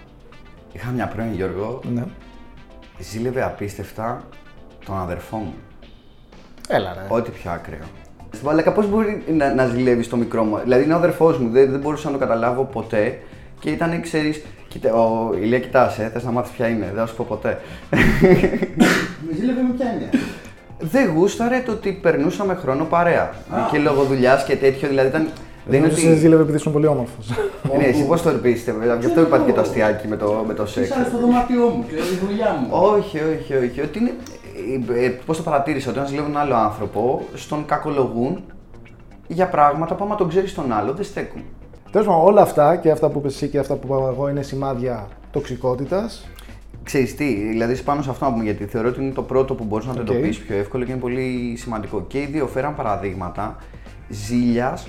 Είχα 0.73 0.91
μια 0.91 1.07
πρώην 1.07 1.33
Γιώργο, 1.35 1.81
Ναι. 1.95 2.05
ζήλευε 2.99 3.43
απίστευτα 3.43 4.23
τον 4.85 4.99
αδερφό 4.99 5.37
μου. 5.37 5.55
Έλα 6.69 6.93
ρε. 6.95 7.15
Ό,τι 7.15 7.31
πιο 7.31 7.51
άκραιο. 7.51 7.85
Βαλάκα, 8.43 8.73
πώ 8.73 8.83
μπορεί 8.83 9.25
να, 9.37 9.55
να 9.55 9.67
ζηλεύεις 9.67 10.09
το 10.09 10.17
μικρό 10.17 10.45
μου. 10.45 10.59
Δηλαδή 10.63 10.85
είναι 10.85 10.93
ο 10.93 10.97
αδερφός 10.97 11.39
μου, 11.39 11.51
δεν, 11.51 11.71
δεν 11.71 11.81
μπορούσα 11.81 12.07
να 12.07 12.13
το 12.13 12.19
καταλάβω 12.19 12.65
ποτέ. 12.65 13.19
Και 13.61 13.71
ήταν, 13.71 14.03
ξέρεις, 14.03 14.45
κοίτα, 14.69 14.93
ο 14.93 15.35
Ηλία, 15.35 15.59
κοιτάς, 15.61 15.99
ε, 15.99 16.11
θες 16.13 16.25
να 16.25 16.31
μάθεις 16.31 16.51
ποια 16.57 16.69
είναι, 16.69 16.87
δεν 16.87 16.97
θα 16.97 17.07
σου 17.07 17.17
πω 17.17 17.25
ποτέ. 17.29 17.61
Με 19.27 19.35
ζήλευε 19.35 19.63
με 19.63 19.75
ποια 19.77 19.87
έννοια; 19.91 20.09
δεν 20.79 21.11
γούσταρε 21.15 21.63
το 21.67 21.73
ότι 21.73 21.93
περνούσαμε 21.93 22.55
χρόνο 22.55 22.85
παρέα. 22.85 23.31
Και 23.71 23.79
λόγω 23.79 24.03
δουλειάς 24.03 24.45
και 24.45 24.57
τέτοιο, 24.57 24.89
δηλαδή 24.89 25.09
ήταν. 25.09 25.29
Δεν 25.69 25.79
είναι 25.79 25.87
Νομίζω 25.87 26.07
σε 26.07 26.11
ότι. 26.13 26.19
ζήλευε 26.19 26.43
επειδή 26.43 26.57
ήσουν 26.57 26.73
πολύ 26.73 26.87
όμορφος. 26.87 27.31
Ναι, 27.79 27.85
εσύ 27.85 28.07
πώς 28.07 28.23
το 28.23 28.31
πίστευε, 28.31 28.85
γι' 28.85 29.07
αυτό 29.07 29.21
είπατε 29.21 29.45
και 29.45 29.53
το 29.53 29.61
αστειάκι 29.61 30.09
με 30.09 30.17
το, 30.17 30.45
με 30.47 30.55
το 30.55 30.67
σεξ. 30.67 30.89
Ήσαν 30.89 31.05
στο 31.05 31.19
δωμάτιό 31.19 31.67
μου, 31.69 31.85
ξέρω, 31.87 32.03
η 32.03 32.27
δουλειά 32.27 32.59
μου. 32.61 32.69
Όχι, 32.71 33.19
όχι, 33.19 33.55
όχι. 33.55 33.81
Ότι 33.81 33.99
είναι. 33.99 34.13
Ε, 34.95 35.09
Πώς 35.09 35.37
το 35.37 35.43
παρατήρησα, 35.43 35.89
ότι 35.91 35.99
όταν 35.99 36.11
ζηλεύουν 36.11 36.31
έναν 36.31 36.43
άλλο 36.43 36.55
άνθρωπο, 36.55 37.23
σ' 37.35 37.47
τον 37.47 37.65
κακολογούν 37.67 38.43
για 39.27 39.47
πράγματα 39.49 39.95
που 39.95 40.05
άμα 40.05 40.15
τον 40.15 40.29
ξέρεις 40.29 40.55
τον 40.55 40.73
άλλο 40.73 40.93
δεν 40.93 41.05
στέκουν. 41.05 41.43
Τέλος 41.91 42.07
πάντων, 42.07 42.23
όλα 42.25 42.43
αυτά 42.43 42.77
και 42.77 42.91
αυτά 42.91 43.09
που 43.09 43.19
είπες 43.19 43.35
εσύ 43.35 43.49
και 43.49 43.59
αυτά 43.59 43.75
που 43.75 43.87
είπα 43.87 44.09
εγώ 44.13 44.29
είναι 44.29 44.43
σημάδια 44.43 45.09
τοξικότητας. 45.31 46.29
Ξέρεις 46.83 47.15
τι, 47.17 47.35
δηλαδή 47.35 47.83
πάνω 47.83 48.03
σε 48.03 48.11
αυτό 48.11 48.25
να 48.25 48.31
πούμε, 48.31 48.45
γιατί 48.45 48.65
θεωρώ 48.65 48.89
ότι 48.89 49.03
είναι 49.03 49.13
το 49.13 49.23
πρώτο 49.23 49.55
που 49.55 49.65
μπορείς 49.65 49.87
να 49.87 49.95
το 49.95 50.01
Οκ. 50.01 50.09
εντοπίσεις 50.09 50.45
πιο 50.45 50.57
εύκολο 50.57 50.85
και 50.85 50.91
είναι 50.93 51.01
πολύ 51.01 51.55
σημαντικό. 51.57 52.05
Και 52.09 52.19
οι 52.19 52.29
δύο 52.33 52.47
φέραν 52.47 52.75
παραδείγματα 52.75 53.57
ζήλιας 54.09 54.87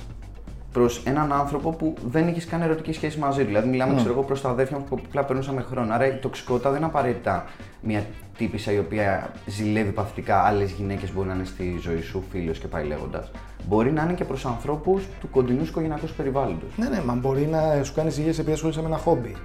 προς 0.72 1.04
έναν 1.06 1.34
άνθρωπο 1.34 1.70
που 1.70 1.94
δεν 2.10 2.28
είχες 2.28 2.46
καν 2.46 2.62
ερωτική 2.62 2.94
σχέση 2.94 3.20
μαζί 3.20 3.40
του. 3.40 3.46
Δηλαδή, 3.48 3.68
μιλάμε, 3.70 3.96
ξέρω 3.96 4.12
εγώ, 4.12 4.24
προς 4.24 4.42
τα 4.42 4.50
αδέρφια 4.50 4.78
μου 4.78 4.84
που 4.90 5.00
απλά 5.08 5.24
περνούσαμε 5.24 5.62
χρόνο. 5.62 5.94
Άρα 5.94 6.08
η 6.08 6.14
τοξικότητα 6.14 6.70
δεν 6.70 6.78
είναι 6.78 6.88
απαραίτητα 6.88 7.46
μια 7.82 8.06
τύπησα 8.38 8.72
η 8.72 8.78
οποία 8.78 9.32
ζηλεύει 9.46 9.92
παθητικά 9.92 10.42
άλλες 10.44 10.72
γυναίκες 10.72 11.14
μπορεί 11.14 11.28
να 11.28 11.34
είναι 11.34 11.46
στη 11.46 11.80
ζωή 11.82 12.02
σου, 12.02 12.24
φίλο 12.32 12.52
και 12.52 12.68
πάει 12.68 12.86
λέγοντας. 12.86 13.32
Μπορεί 13.68 13.92
να 13.92 14.04
είναι 14.04 14.14
και 14.14 14.24
προς 14.24 14.46
ανθρώπους 14.46 15.08
του 15.20 15.30
κοντινού 15.30 15.64
οικογενειακού 15.64 16.08
περιβάλλοντος. 16.18 16.70
Ναι, 16.78 16.90
ναι, 16.90 17.02
μα 17.06 17.14
μπορεί 17.14 17.48
να 17.52 17.84
σου 17.84 17.94
κάνεις 17.94 18.18
υγεία 18.18 18.32
επειδή 18.32 18.52
ασχολείσαι 18.52 18.82
με 18.82 18.88
ένα 18.88 18.98
χόμπι. 18.98 19.36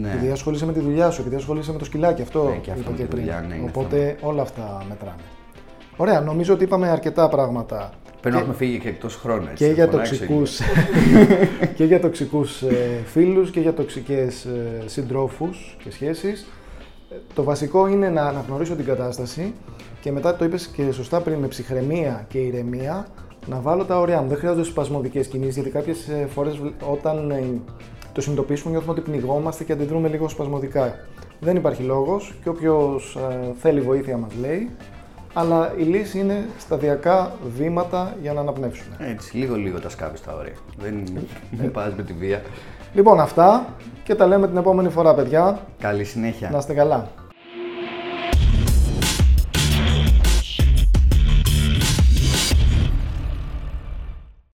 Ναι. 0.00 0.08
Επειδή 0.08 0.30
ασχολείσαι 0.30 0.66
με 0.66 0.72
τη 0.72 0.80
δουλειά 0.80 1.10
σου, 1.10 1.20
επειδή 1.20 1.36
ασχολείσαι 1.36 1.72
με 1.72 1.78
το 1.78 1.84
σκυλάκι. 1.84 2.22
Αυτό 2.22 2.44
Ναι, 2.44 2.56
και 2.56 2.70
αυτό 2.70 2.82
είπα 2.82 2.90
με 2.90 2.96
και 2.96 3.02
τη 3.02 3.08
πριν. 3.08 3.22
δουλειά, 3.22 3.44
ναι, 3.48 3.54
είναι 3.54 3.68
Οπότε 3.68 4.16
όλα 4.20 4.42
αυτά 4.42 4.84
μετράνε. 4.88 5.22
Ωραία, 5.96 6.20
νομίζω 6.20 6.54
ότι 6.54 6.64
είπαμε 6.64 6.88
αρκετά 6.88 7.28
πράγματα. 7.28 7.90
Πρέπει 8.22 8.34
να 8.36 8.40
έχουμε 8.40 8.56
φύγει 8.56 8.78
και 8.78 8.88
εκτός 8.88 9.16
χρόνου. 9.16 9.42
Έτσι, 9.50 9.54
και 9.64 9.66
θα 9.66 9.72
για 9.72 9.86
φωνάξω 9.86 10.10
τοξικούς, 10.16 10.60
και 11.76 11.84
για 11.84 12.00
τοξικούς 12.00 12.62
ε, 12.62 13.00
φίλους 13.04 13.50
και 13.50 13.60
για 13.60 13.72
τοξικές 13.74 14.44
ε, 14.44 14.82
συντρόφους 14.86 15.76
και 15.84 15.90
σχέσεις. 15.90 16.46
Ε, 17.10 17.14
Το 17.34 17.42
βασικό 17.42 17.86
είναι 17.86 18.08
να 18.08 18.22
αναγνωρίσω 18.22 18.74
την 18.74 18.84
κατάσταση 18.84 19.52
και 20.00 20.12
μετά 20.12 20.36
το 20.36 20.44
είπες 20.44 20.66
και 20.66 20.92
σωστά 20.92 21.20
πριν 21.20 21.38
με 21.38 21.46
ψυχραιμία 21.46 22.26
και 22.28 22.38
ηρεμία 22.38 23.06
να 23.46 23.60
βάλω 23.60 23.84
τα 23.84 23.98
ωριά 23.98 24.20
μου. 24.22 24.28
Δεν 24.28 24.38
χρειάζονται 24.38 24.64
σπασμωδικές 24.64 25.26
κινήσεις 25.26 25.54
γιατί 25.54 25.70
κάποιες 25.70 26.08
ε, 26.08 26.26
φορές 26.34 26.56
βλ- 26.56 26.74
όταν 26.90 27.30
ε, 27.30 27.42
το 28.12 28.20
συνειδητοποιήσουμε 28.20 28.70
νιώθουμε 28.70 28.92
ότι 28.92 29.00
πνιγόμαστε 29.00 29.64
και 29.64 29.72
αντιδρούμε 29.72 30.08
λίγο 30.08 30.28
σπασμωδικά. 30.28 30.94
Δεν 31.40 31.56
υπάρχει 31.56 31.82
λόγος 31.82 32.34
και 32.42 32.48
όποιος 32.48 33.18
ε, 33.30 33.52
θέλει 33.60 33.80
βοήθεια 33.80 34.16
μας 34.16 34.30
λέει 34.40 34.68
αλλά 35.34 35.72
η 35.76 35.82
λύση 35.82 36.18
είναι 36.18 36.46
σταδιακά 36.58 37.32
βήματα 37.56 38.16
για 38.22 38.32
να 38.32 38.40
αναπνεύσουμε. 38.40 38.96
Έτσι, 38.98 39.36
λίγο-λίγο 39.36 39.80
τα 39.80 39.88
σκάβεις 39.88 40.22
τα 40.22 40.34
ωραία. 40.34 40.54
Δεν, 40.78 41.04
δεν 41.50 41.70
πας 41.70 41.94
με 41.96 42.02
τη 42.02 42.12
βία. 42.12 42.42
Λοιπόν, 42.94 43.20
αυτά 43.20 43.66
και 44.04 44.14
τα 44.14 44.26
λέμε 44.26 44.48
την 44.48 44.56
επόμενη 44.56 44.88
φορά, 44.88 45.14
παιδιά. 45.14 45.60
Καλή 45.78 46.04
συνέχεια. 46.04 46.50
Να 46.50 46.58
είστε 46.58 46.74
καλά. 46.74 47.08